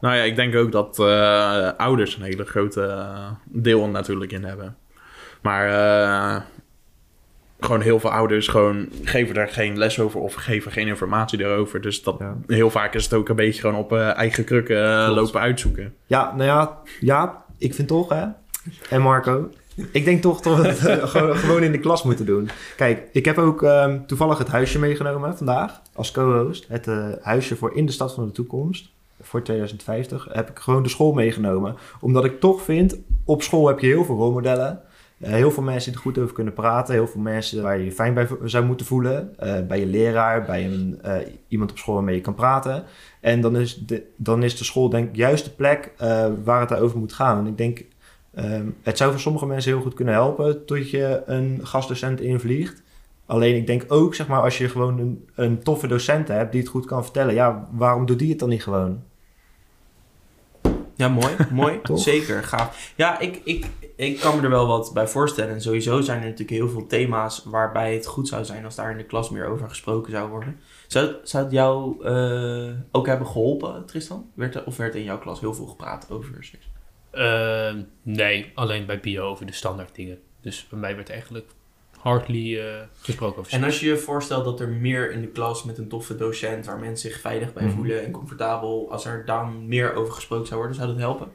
Nou 0.00 0.16
ja, 0.16 0.22
ik 0.22 0.36
denk 0.36 0.54
ook 0.54 0.72
dat 0.72 0.98
eh, 0.98 1.70
ouders 1.76 2.16
een 2.16 2.22
hele 2.22 2.44
grote 2.44 2.82
eh, 2.82 3.30
deel 3.44 3.88
natuurlijk 3.88 4.32
in 4.32 4.44
hebben. 4.44 4.76
Maar 5.40 5.68
eh, 5.68 6.42
gewoon 7.60 7.80
heel 7.80 8.00
veel 8.00 8.10
ouders 8.10 8.48
gewoon 8.48 8.88
geven 9.02 9.34
daar 9.34 9.48
geen 9.48 9.78
les 9.78 10.00
over 10.00 10.20
of 10.20 10.34
geven 10.34 10.72
geen 10.72 10.86
informatie 10.86 11.40
erover. 11.40 11.80
Dus 11.80 12.02
dat, 12.02 12.16
Ja. 12.18 12.36
heel 12.46 12.70
vaak 12.70 12.94
is 12.94 13.04
het 13.04 13.14
ook 13.14 13.28
een 13.28 13.36
beetje 13.36 13.60
gewoon 13.60 13.76
op 13.76 13.92
eigen 13.96 14.44
krukken 14.44 15.10
lopen 15.10 15.40
uitzoeken. 15.40 15.94
Ja, 16.06 16.34
nou 16.34 16.44
ja, 16.44 16.78
ja, 17.00 17.44
ik 17.58 17.74
vind 17.74 17.88
toch, 17.88 18.08
hè. 18.08 18.26
En 18.90 19.02
Marco, 19.02 19.50
ik 19.92 20.04
denk 20.04 20.22
toch 20.22 20.40
dat 20.40 20.56
we 20.56 20.68
het 20.68 21.08
gewoon, 21.38 21.62
in 21.62 21.72
de 21.72 21.78
klas 21.78 22.02
moeten 22.02 22.26
doen. 22.26 22.50
Kijk, 22.76 23.08
ik 23.12 23.24
heb 23.24 23.38
ook 23.38 23.62
ehm, 23.62 23.98
toevallig 24.06 24.38
het 24.38 24.48
huisje 24.48 24.78
meegenomen 24.78 25.36
vandaag 25.36 25.80
als 25.94 26.10
co-host. 26.10 26.66
Het 26.68 26.86
huisje 27.22 27.56
voor 27.56 27.76
in 27.76 27.86
de 27.86 27.92
stad 27.92 28.14
van 28.14 28.26
de 28.26 28.32
toekomst. 28.32 28.90
Voor 29.20 29.42
2050 29.42 30.28
heb 30.32 30.50
ik 30.50 30.58
gewoon 30.58 30.82
de 30.82 30.88
school 30.88 31.12
meegenomen. 31.12 31.76
Omdat 32.00 32.24
ik 32.24 32.40
toch 32.40 32.62
vind, 32.62 32.98
op 33.24 33.42
school 33.42 33.66
heb 33.66 33.78
je 33.78 33.86
heel 33.86 34.04
veel 34.04 34.16
rolmodellen. 34.16 34.82
Eh, 35.20 35.30
heel 35.30 35.50
veel 35.50 35.62
mensen 35.62 35.90
die 35.90 36.00
er 36.00 36.06
goed 36.06 36.18
over 36.18 36.34
kunnen 36.34 36.52
praten. 36.52 36.94
Heel 36.94 37.06
veel 37.06 37.20
mensen 37.20 37.62
waar 37.62 37.78
je 37.78 37.84
je 37.84 37.92
fijn 37.92 38.14
bij 38.14 38.28
zou 38.44 38.64
moeten 38.64 38.86
voelen. 38.86 39.38
Eh, 39.38 39.66
bij 39.66 39.80
je 39.80 39.86
leraar, 39.86 40.44
bij 40.44 40.64
een, 40.64 40.98
eh, 41.02 41.16
iemand 41.48 41.70
op 41.70 41.78
school 41.78 41.94
waarmee 41.94 42.14
je 42.14 42.20
kan 42.20 42.34
praten. 42.34 42.84
En 43.20 43.40
dan 43.40 43.56
is 43.56 43.76
de, 43.86 44.02
dan 44.16 44.42
is 44.42 44.58
de 44.58 44.64
school 44.64 44.88
denk 44.88 45.08
ik 45.08 45.16
juist 45.16 45.44
de 45.44 45.50
plek 45.50 45.92
waar 46.44 46.60
het 46.60 46.68
daarover 46.68 46.98
moet 46.98 47.12
gaan. 47.12 47.38
En 47.38 47.46
ik 47.46 47.58
denk, 47.58 47.84
ehm, 48.34 48.66
het 48.82 48.96
zou 48.96 49.10
voor 49.10 49.20
sommige 49.20 49.46
mensen 49.46 49.72
heel 49.72 49.82
goed 49.82 49.94
kunnen 49.94 50.14
helpen 50.14 50.64
tot 50.64 50.90
je 50.90 51.22
een 51.26 51.60
gastdocent 51.62 52.20
invliegt. 52.20 52.82
Alleen 53.26 53.56
ik 53.56 53.66
denk 53.66 53.84
ook, 53.88 54.14
zeg 54.14 54.28
maar, 54.28 54.40
als 54.40 54.58
je 54.58 54.68
gewoon 54.68 54.98
een, 54.98 55.28
een 55.34 55.62
toffe 55.62 55.86
docent 55.86 56.28
hebt 56.28 56.52
die 56.52 56.60
het 56.60 56.70
goed 56.70 56.86
kan 56.86 57.02
vertellen. 57.02 57.34
Ja, 57.34 57.68
waarom 57.72 58.06
doet 58.06 58.18
die 58.18 58.30
het 58.30 58.38
dan 58.38 58.48
niet 58.48 58.62
gewoon? 58.62 59.02
Ja, 61.00 61.08
mooi. 61.08 61.36
mooi. 61.50 61.80
Zeker, 61.94 62.44
gaaf. 62.44 62.92
Ja, 62.96 63.18
ik, 63.18 63.40
ik, 63.44 63.66
ik 63.96 64.20
kan 64.20 64.36
me 64.36 64.42
er 64.42 64.50
wel 64.50 64.66
wat 64.66 64.90
bij 64.94 65.08
voorstellen. 65.08 65.54
En 65.54 65.60
sowieso 65.60 66.00
zijn 66.00 66.18
er 66.18 66.24
natuurlijk 66.24 66.50
heel 66.50 66.68
veel 66.68 66.86
thema's 66.86 67.42
waarbij 67.44 67.94
het 67.94 68.06
goed 68.06 68.28
zou 68.28 68.44
zijn 68.44 68.64
als 68.64 68.74
daar 68.74 68.90
in 68.90 68.96
de 68.96 69.04
klas 69.04 69.30
meer 69.30 69.46
over 69.46 69.68
gesproken 69.68 70.12
zou 70.12 70.30
worden. 70.30 70.60
Zou, 70.86 71.14
zou 71.22 71.44
het 71.44 71.52
jou 71.52 72.04
eh, 72.04 72.74
ook 72.90 73.06
hebben 73.06 73.26
geholpen, 73.26 73.86
Tristan? 73.86 74.30
Werd 74.34 74.54
er, 74.54 74.66
of 74.66 74.76
werd 74.76 74.94
er 74.94 75.00
in 75.00 75.06
jouw 75.06 75.18
klas 75.18 75.40
heel 75.40 75.54
veel 75.54 75.66
gepraat 75.66 76.10
over 76.10 76.44
seks? 76.44 76.70
Eh, 77.10 77.74
nee, 78.02 78.52
alleen 78.54 78.86
bij 78.86 79.00
bio 79.00 79.28
over 79.28 79.46
de 79.46 79.52
standaard 79.52 79.94
dingen. 79.94 80.18
Dus 80.40 80.66
bij 80.68 80.78
mij 80.78 80.96
werd 80.96 81.10
eigenlijk 81.10 81.50
hardly 82.00 82.58
eh, 82.58 82.64
gesproken 83.00 83.38
over 83.40 83.52
En 83.52 83.64
als 83.64 83.80
je 83.80 83.86
je 83.86 83.96
voorstelt 83.96 84.44
dat 84.44 84.60
er 84.60 84.68
meer 84.68 85.12
in 85.12 85.20
de 85.20 85.26
klas 85.26 85.64
met 85.64 85.78
een 85.78 85.88
toffe 85.88 86.16
docent, 86.16 86.66
waar 86.66 86.78
mensen 86.78 87.10
zich 87.10 87.20
veilig 87.20 87.52
bij 87.52 87.64
Mhm. 87.64 87.74
voelen 87.76 88.04
en 88.04 88.10
comfortabel, 88.10 88.88
als 88.90 89.04
er 89.04 89.24
dan 89.24 89.68
meer 89.68 89.94
over 89.94 90.12
gesproken 90.14 90.46
zou 90.46 90.58
worden, 90.58 90.76
zou 90.76 90.88
dat 90.88 90.98
helpen? 90.98 91.28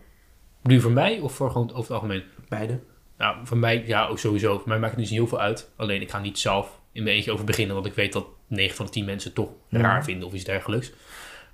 Nu 0.62 0.82
voor 0.82 0.92
mij 0.92 1.20
of 1.20 1.34
voor 1.34 1.52
gewoon 1.52 1.68
over 1.70 1.82
het 1.82 1.92
algemeen? 1.92 2.24
Beide. 2.50 2.80
Nou, 3.18 3.38
voor 3.44 3.58
mij, 3.58 3.84
ja, 3.88 4.08
ook 4.08 4.20
sowieso. 4.20 4.58
Voor 4.58 4.68
mij 4.68 4.80
maakt 4.80 4.92
het 4.92 5.00
dus 5.02 5.10
niet 5.10 5.20
heel 5.20 5.28
veel 5.28 5.40
uit. 5.40 5.72
Alleen 5.76 6.02
ik 6.02 6.10
ga 6.10 6.20
niet 6.20 6.40
zelf 6.40 6.80
in 6.92 7.04
mijn 7.04 7.16
eentje 7.16 7.32
over 7.32 7.46
beginnen, 7.46 7.76
want 7.76 7.88
ik 7.88 7.94
weet 7.94 8.14
dat 8.14 8.26
9 8.48 8.76
van 8.76 8.86
de 8.86 8.92
10 8.92 9.06
mensen 9.06 9.28
het 9.34 9.36
toch 9.36 9.50
Ja. 9.70 9.80
raar 9.80 10.04
vinden 10.04 10.28
of 10.28 10.34
iets 10.34 10.44
dergelijks. 10.44 10.92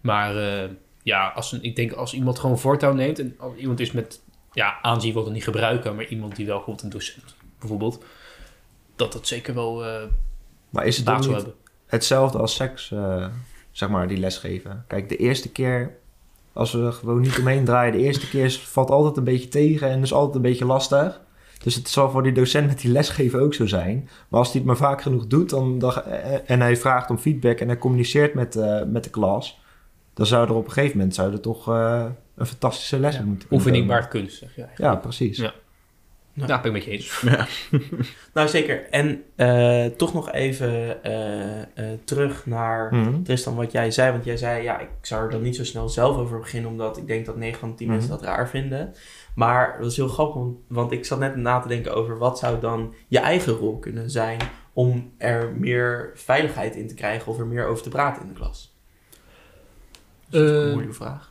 Maar 0.02 0.36
eh, 0.38 0.69
ja, 1.04 1.28
als 1.36 1.52
een, 1.52 1.63
ik 1.63 1.76
denk 1.76 1.91
als 1.91 2.13
iemand 2.13 2.39
gewoon 2.39 2.60
voortouw 2.60 2.93
neemt 2.93 3.19
en 3.19 3.36
als 3.39 3.56
iemand 3.56 3.80
is 3.80 3.91
met 3.91 4.21
ja, 4.52 4.82
aanzien 4.82 5.13
wil 5.13 5.24
het 5.24 5.34
niet 5.34 5.43
gebruiken, 5.43 5.95
maar 5.95 6.06
iemand 6.08 6.36
die 6.36 6.45
wel 6.45 6.60
goed 6.60 6.82
een 6.82 6.89
docent 6.89 7.36
bijvoorbeeld, 7.60 8.04
dat 9.02 9.14
dat 9.14 9.28
zeker 9.28 9.54
wel 9.54 9.86
eh 9.86 10.04
Maar 10.70 10.86
is 10.86 10.98
het 10.98 11.06
dan 11.06 11.20
niet 11.20 11.26
hebben. 11.32 11.54
hetzelfde 11.86 12.38
als 12.38 12.56
seks, 12.56 12.92
eh, 12.92 13.26
zeg 13.72 13.90
maar, 13.90 14.08
die 14.08 14.18
lesgeven? 14.18 14.84
Kijk, 14.88 15.10
de 15.10 15.16
eerste 15.18 15.52
keer, 15.52 15.96
als 16.54 16.72
we 16.72 16.82
er 16.86 16.94
gewoon 16.94 17.22
niet 17.22 17.40
omheen 17.40 17.66
draaien, 17.66 17.92
de 17.92 17.98
eerste 18.00 18.30
keer 18.30 18.46
is- 18.46 18.60
valt 18.60 18.90
altijd 18.90 19.18
een 19.18 19.24
beetje 19.24 19.48
tegen 19.48 19.90
en 19.90 20.02
is 20.02 20.14
altijd 20.14 20.36
een 20.36 20.42
beetje 20.42 20.66
lastig. 20.66 21.22
Dus 21.64 21.76
het 21.76 21.90
zal 21.90 22.10
voor 22.10 22.24
die 22.24 22.32
docent 22.32 22.68
met 22.68 22.80
die 22.82 22.92
lesgeven 22.92 23.40
ook 23.42 23.54
zo 23.54 23.66
zijn. 23.68 24.10
Maar 24.28 24.40
als 24.40 24.48
hij 24.48 24.58
het 24.58 24.66
maar 24.68 24.78
vaak 24.78 25.02
genoeg 25.02 25.28
doet 25.28 25.50
dan, 25.50 25.80
dan, 25.80 26.04
eh, 26.04 26.50
en 26.50 26.62
hij 26.62 26.78
vraagt 26.78 27.10
om 27.10 27.18
feedback 27.18 27.60
en 27.60 27.68
hij 27.68 27.78
communiceert 27.78 28.34
met, 28.34 28.56
met 28.88 29.04
de 29.04 29.10
klas, 29.10 29.60
dan 30.14 30.26
zou 30.26 30.48
er 30.48 30.54
op 30.56 30.66
een 30.66 30.72
gegeven 30.72 30.98
moment 30.98 31.16
zou 31.16 31.32
er 31.34 31.40
toch 31.40 31.68
een 31.68 32.46
fantastische 32.46 33.00
les 33.00 33.16
Ja. 33.16 33.22
moeten 33.24 33.48
kunnen 33.48 33.58
Oefening 33.66 33.88
komen. 33.88 34.00
waard 34.02 34.12
kunst, 34.12 34.38
zeg 34.38 34.56
je 34.56 34.62
eigenlijk. 34.64 34.94
Ja, 34.94 35.00
precies. 35.00 35.38
Ja. 35.38 35.54
Ja. 36.34 36.48
Ja, 36.48 36.62
ben 36.62 36.65
ik 36.65 36.72
met 36.74 36.84
je 36.84 36.91
eens. 36.91 37.24
Nou, 38.34 38.48
zeker. 38.48 38.89
En 38.89 39.24
eh, 39.36 39.86
toch 39.86 40.13
nog 40.13 40.32
even 40.32 41.04
eh, 41.04 41.62
eh, 41.62 41.67
terug 42.04 42.46
naar 42.46 42.96
Mhm. 42.96 43.22
Tristan, 43.24 43.56
wat 43.56 43.72
jij 43.72 43.91
zei. 43.91 44.12
Want 44.12 44.24
jij 44.26 44.38
zei, 44.38 44.63
ja, 44.63 44.80
ik 44.80 44.89
zou 45.02 45.24
er 45.24 45.30
dan 45.30 45.41
niet 45.41 45.56
zo 45.56 45.63
snel 45.63 45.89
zelf 45.89 46.17
over 46.17 46.39
beginnen, 46.39 46.70
omdat 46.72 46.98
ik 46.98 47.08
denk 47.08 47.26
dat 47.26 47.36
9 47.38 47.60
van 47.60 47.70
de 47.70 47.76
10 47.76 47.88
Mhm. 47.88 47.96
mensen 47.96 48.13
dat 48.17 48.24
raar 48.24 48.50
vinden. 48.50 48.94
Maar 49.36 49.78
dat 49.82 49.91
is 49.91 49.98
heel 49.98 50.08
grappig, 50.08 50.36
want, 50.36 50.58
want 50.67 50.91
ik 50.91 51.06
zat 51.06 51.20
net 51.20 51.36
na 51.36 51.60
te 51.60 51.67
denken 51.67 51.94
over 51.96 52.17
wat 52.17 52.39
zou 52.39 52.60
dan 52.60 52.94
je 53.08 53.20
eigen 53.20 53.54
rol 53.54 53.80
kunnen 53.80 54.10
zijn 54.10 54.39
om 54.74 55.13
er 55.17 55.54
meer 55.58 56.12
veiligheid 56.15 56.76
in 56.76 56.88
te 56.88 56.94
krijgen 56.94 57.32
of 57.32 57.39
er 57.39 57.46
meer 57.48 57.65
over 57.65 57.84
te 57.84 57.89
praten 57.89 58.22
in 58.22 58.28
de 58.28 58.34
klas. 58.34 58.76
Dat 60.30 60.41
is 60.44 60.50
een 60.50 60.58
Eh, 60.65 60.70
moeilijke 60.72 60.94
vraag. 60.96 61.31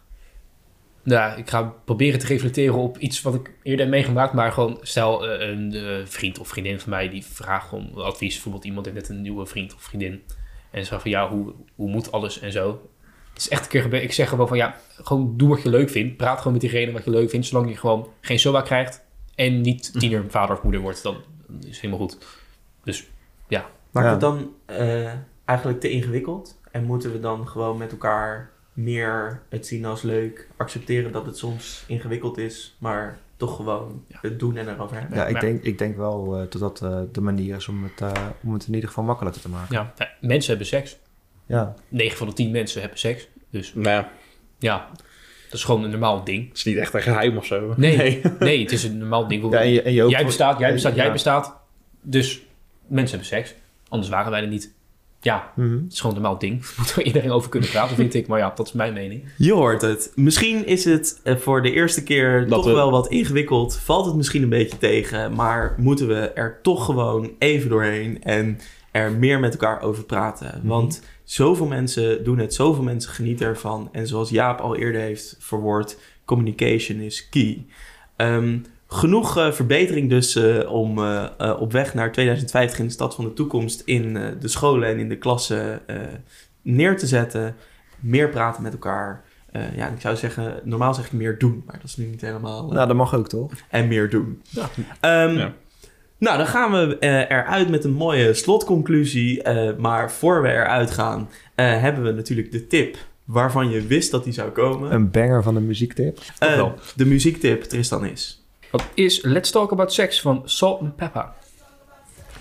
Nou, 1.03 1.39
ik 1.39 1.51
ga 1.51 1.63
proberen 1.85 2.19
te 2.19 2.27
reflecteren 2.27 2.75
op 2.75 2.99
iets 2.99 3.23
wat 3.23 3.35
ik 3.35 3.51
eerder 3.63 3.81
heb 3.81 3.95
meegemaakt. 3.95 4.33
Maar 4.33 4.53
gewoon, 4.53 4.79
stel 4.83 5.29
eh, 5.29 5.49
een 5.49 5.75
eh, 5.75 6.07
vriend 6.07 6.39
of 6.39 6.49
vriendin 6.49 6.81
van 6.81 6.91
mij 6.91 7.09
die 7.09 7.25
vraagt 7.25 7.73
om 7.73 7.91
advies. 7.95 8.33
Bijvoorbeeld 8.33 8.65
iemand 8.65 8.87
heeft 8.87 8.99
net 8.99 9.09
een 9.09 9.23
nieuwe 9.23 9.47
vriend 9.47 9.75
of 9.75 9.83
vriendin. 9.83 10.23
En 10.71 10.81
ze 10.81 10.85
zegt 10.85 11.03
van, 11.03 11.11
ja, 11.11 11.29
hoe, 11.29 11.53
hoe 11.75 11.89
moet 11.91 12.13
alles 12.13 12.41
en 12.41 12.53
zo. 12.53 12.89
Het 13.33 13.39
is 13.39 13.49
echt 13.49 13.63
een 13.63 13.69
keer 13.69 13.83
gebeurd. 13.83 14.03
Ik 14.03 14.13
zeg 14.13 14.29
gewoon 14.29 14.49
van, 14.49 14.57
ja, 14.57 14.77
gewoon 14.89 15.37
doe 15.37 15.49
wat 15.49 15.63
je 15.63 15.69
leuk 15.69 15.91
vindt. 15.91 16.17
Praat 16.17 16.39
gewoon 16.39 16.53
met 16.53 16.61
diegene 16.61 16.93
wat 16.93 17.05
je 17.05 17.11
leuk 17.11 17.31
vindt. 17.31 17.47
Zolang 17.47 17.69
je 17.71 17.77
gewoon 17.77 18.09
geen 18.21 18.39
SOA 18.39 18.61
krijgt. 18.61 19.05
En 19.35 19.61
niet 19.61 20.01
tiener, 20.01 20.25
vader 20.29 20.57
of 20.57 20.63
moeder 20.63 20.81
wordt. 20.81 21.03
Dan 21.03 21.17
is 21.61 21.67
het 21.67 21.77
helemaal 21.77 21.99
goed. 21.99 22.19
Dus, 22.85 23.11
Maakt 23.93 24.07
Ja. 24.07 24.11
het 24.13 24.21
dan 24.21 24.55
eh, 24.67 25.13
eigenlijk 25.45 25.81
te 25.81 25.91
ingewikkeld? 25.91 26.61
En 26.71 26.85
moeten 26.85 27.13
we 27.13 27.21
dan 27.21 27.49
gewoon 27.49 27.77
met 27.79 27.91
elkaar 27.91 28.51
meer 28.83 29.43
het 29.49 29.67
zien 29.67 29.85
als 29.85 30.03
leuk, 30.03 30.49
accepteren 30.57 31.13
dat 31.13 31.27
het 31.27 31.37
soms 31.39 31.85
ingewikkeld 31.87 32.39
is, 32.39 32.77
maar 32.79 33.19
toch 33.37 33.57
gewoon 33.57 34.05
Ja. 34.09 34.19
het 34.23 34.39
doen 34.39 34.57
en 34.57 34.69
erover 34.69 34.99
hebben? 35.01 35.19
Ja, 35.19 35.27
ik 35.27 35.41
denk, 35.41 35.63
ik 35.63 35.79
denk 35.79 35.97
wel 35.97 36.35
eh, 36.35 36.41
dat 36.51 36.61
dat 36.61 36.83
eh, 36.83 37.01
de 37.13 37.21
manier 37.21 37.57
is 37.57 37.69
om 37.69 37.83
het, 37.85 38.01
eh, 38.01 38.27
om 38.45 38.53
het 38.53 38.67
in 38.67 38.75
ieder 38.75 38.89
geval 38.89 39.05
makkelijker 39.05 39.43
te 39.43 39.49
maken. 39.49 39.75
ja, 39.75 39.93
ja, 39.99 40.09
mensen 40.21 40.49
hebben 40.51 40.67
seks. 40.67 40.97
Ja, 41.47 41.75
9 41.89 42.17
van 42.19 42.27
de 42.27 42.33
10 42.33 42.51
mensen 42.51 42.81
hebben 42.81 42.99
seks. 42.99 43.29
Dus 43.51 43.75
Nou 43.75 43.89
ja, 43.89 44.11
ja, 44.59 44.89
dat 45.45 45.53
is 45.59 45.65
gewoon 45.65 45.85
een 45.85 45.91
normaal 45.91 46.25
ding. 46.25 46.49
het 46.49 46.57
is 46.57 46.65
niet 46.65 46.77
echt 46.77 46.95
een 46.95 47.03
geheim 47.03 47.37
of 47.37 47.47
zo. 47.47 47.75
Nee, 47.77 48.21
nee, 48.39 48.61
het 48.63 48.73
is 48.73 48.85
een 48.85 48.99
normaal 48.99 49.29
ding. 49.29 49.53
ja 49.53 49.61
en 49.61 49.69
je, 49.71 49.83
en 49.83 49.93
je 49.93 50.03
ook 50.03 50.11
jij 50.11 50.25
bestaat, 50.25 50.59
jij 50.59 50.73
bestaat, 50.73 50.95
jij 50.95 51.05
Ja. 51.07 51.13
bestaat. 51.13 51.57
Dus 52.03 52.43
mensen 52.87 53.19
hebben 53.19 53.37
seks. 53.39 53.55
Anders 53.89 54.11
waren 54.11 54.31
wij 54.31 54.41
er 54.43 54.49
niet. 54.49 54.73
Ja, 55.23 55.53
Mhm. 55.57 55.73
het 55.85 55.93
is 55.93 56.01
gewoon 56.01 56.17
een 56.17 56.23
normaal 56.23 56.39
ding. 56.41 56.61
Daar 56.67 56.75
moet 56.79 56.91
er 56.97 57.03
iedereen 57.03 57.31
over 57.31 57.51
kunnen 57.51 57.71
praten, 57.71 57.97
vind 57.97 58.15
ik. 58.15 58.27
Maar 58.27 58.39
ja, 58.39 58.53
dat 58.55 58.67
is 58.67 58.73
mijn 58.73 58.93
mening. 58.93 59.25
Je 59.37 59.53
hoort 59.53 59.83
het. 59.83 60.13
Misschien 60.15 60.67
is 60.67 60.85
het 60.85 61.21
eh, 61.23 61.37
voor 61.37 61.63
de 61.63 61.73
eerste 61.73 62.03
keer 62.03 62.41
Dat 62.41 62.49
toch 62.49 62.65
we- 62.65 62.73
wel 62.73 62.91
wat 62.91 63.09
ingewikkeld. 63.09 63.77
Valt 63.77 64.07
het 64.07 64.15
misschien 64.15 64.43
een 64.43 64.49
beetje 64.49 64.79
tegen. 64.79 65.33
Maar 65.35 65.75
moeten 65.79 66.09
we 66.09 66.15
er 66.31 66.59
toch 66.63 66.85
gewoon 66.85 67.31
even 67.39 67.71
doorheen 67.71 68.23
en 68.23 68.59
er 68.91 69.13
meer 69.13 69.41
met 69.41 69.53
elkaar 69.53 69.83
over 69.83 70.05
praten. 70.05 70.55
Mhm. 70.59 70.67
Want 70.67 71.03
zoveel 71.25 71.67
mensen 71.67 72.25
doen 72.25 72.39
het, 72.39 72.55
zoveel 72.55 72.83
mensen 72.85 73.11
genieten 73.13 73.47
ervan. 73.47 73.89
En 73.93 74.07
zoals 74.07 74.31
Jaap 74.31 74.61
al 74.61 74.77
eerder 74.77 75.01
heeft 75.01 75.37
verwoord, 75.39 75.97
communication 76.25 76.99
is 77.01 77.29
key. 77.29 77.65
Ehm, 78.17 78.59
genoeg 78.93 79.37
eh, 79.39 79.53
verbetering 79.53 80.09
dus 80.11 80.35
eh, 80.37 80.73
om 80.73 80.99
eh, 81.05 81.57
op 81.59 81.73
weg 81.73 81.95
naar 81.95 82.13
2050 82.13 82.79
in 82.79 82.87
de 82.87 82.93
stad 82.93 83.15
van 83.15 83.25
de 83.25 83.33
toekomst 83.33 83.83
in 83.85 84.17
eh, 84.17 84.23
de 84.41 84.49
scholen 84.49 84.89
en 84.89 84.99
in 84.99 85.09
de 85.09 85.19
klassen 85.19 85.89
eh, 85.89 85.97
neer 86.63 86.97
te 86.97 87.07
zetten. 87.07 87.55
Meer 88.01 88.29
praten 88.29 88.63
met 88.63 88.73
elkaar. 88.73 89.23
Eh, 89.53 89.77
ja, 89.77 89.89
ik 89.89 90.01
zou 90.01 90.17
zeggen, 90.17 90.61
normaal 90.65 90.95
zeg 90.95 91.07
ik 91.07 91.13
meer 91.13 91.39
doen, 91.39 91.63
maar 91.67 91.75
dat 91.77 91.85
is 91.85 91.97
nu 91.97 92.05
niet 92.07 92.21
helemaal. 92.21 92.71
Nou, 92.73 92.87
dat 92.87 92.97
mag 92.97 93.15
ook 93.15 93.29
toch? 93.29 93.53
en 93.69 93.89
meer 93.89 94.11
doen. 94.11 94.43
Ja. 94.49 94.69
Ehm, 95.01 95.37
Ja. 95.37 95.53
Nou, 96.19 96.37
dan 96.37 96.47
gaan 96.47 96.71
we 96.73 96.97
eruit 97.29 97.69
met 97.71 97.85
een 97.85 97.93
mooie 97.93 98.35
slotconclusie. 98.35 99.43
eh, 99.43 99.77
maar 99.77 100.13
voor 100.13 100.43
we 100.43 100.49
eruit 100.49 100.91
gaan, 100.91 101.29
eh, 101.55 101.81
hebben 101.81 102.05
we 102.05 102.11
natuurlijk 102.13 102.53
de 102.53 102.67
tip 102.67 102.97
waarvan 103.25 103.71
je 103.71 103.87
wist 103.87 104.11
dat 104.11 104.25
die 104.25 104.33
zou 104.33 104.51
komen. 104.51 104.93
Een 104.95 105.11
banger 105.11 105.43
van 105.43 105.55
de 105.55 105.61
muziektip. 105.61 106.19
De 106.97 107.05
muziektip, 107.07 107.63
Tristan 107.63 108.05
is. 108.07 108.40
Dat 108.71 108.85
is 108.95 109.23
Let's 109.23 109.51
Talk 109.51 109.73
About 109.73 109.93
Sex 109.93 110.21
van 110.21 110.43
Salt 110.45 110.81
and 110.81 110.97
Pepper. 110.97 111.29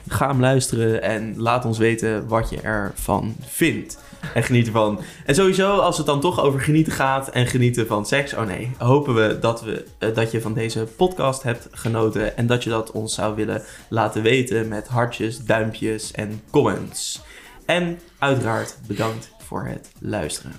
Ga 0.07 0.27
hem 0.27 0.39
luisteren 0.39 1.01
en 1.01 1.37
laat 1.37 1.65
ons 1.65 1.77
weten 1.77 2.27
wat 2.27 2.49
je 2.49 2.61
ervan 2.61 3.35
vindt. 3.39 3.99
En 4.33 4.43
geniet 4.43 4.65
ervan. 4.65 4.99
En 5.25 5.35
sowieso, 5.35 5.77
als 5.77 5.97
het 5.97 6.05
dan 6.05 6.19
toch 6.19 6.41
over 6.41 6.59
genieten 6.59 6.93
gaat 6.93 7.29
en 7.29 7.47
genieten 7.47 7.87
van 7.87 8.05
seks. 8.05 8.33
Oh 8.33 8.45
nee, 8.45 8.71
hopen 8.77 9.15
we 9.15 9.37
dat, 9.39 9.61
we, 9.61 9.85
eh, 9.97 10.15
dat 10.15 10.31
je 10.31 10.41
van 10.41 10.53
deze 10.53 10.87
podcast 10.95 11.43
hebt 11.43 11.67
genoten. 11.71 12.37
En 12.37 12.47
dat 12.47 12.63
je 12.63 12.69
dat 12.69 12.91
ons 12.91 13.13
zou 13.13 13.35
willen 13.35 13.61
laten 13.89 14.21
weten 14.21 14.67
met 14.67 14.87
hartjes, 14.87 15.45
duimpjes 15.45 16.11
en 16.11 16.41
comments. 16.49 17.21
En 17.65 17.99
uiteraard 18.19 18.77
bedankt 18.87 19.31
voor 19.37 19.65
het 19.65 19.91
luisteren. 19.99 20.53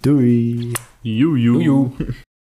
Doei! 0.00 0.70
Joe, 1.00 1.40
joe. 1.40 1.90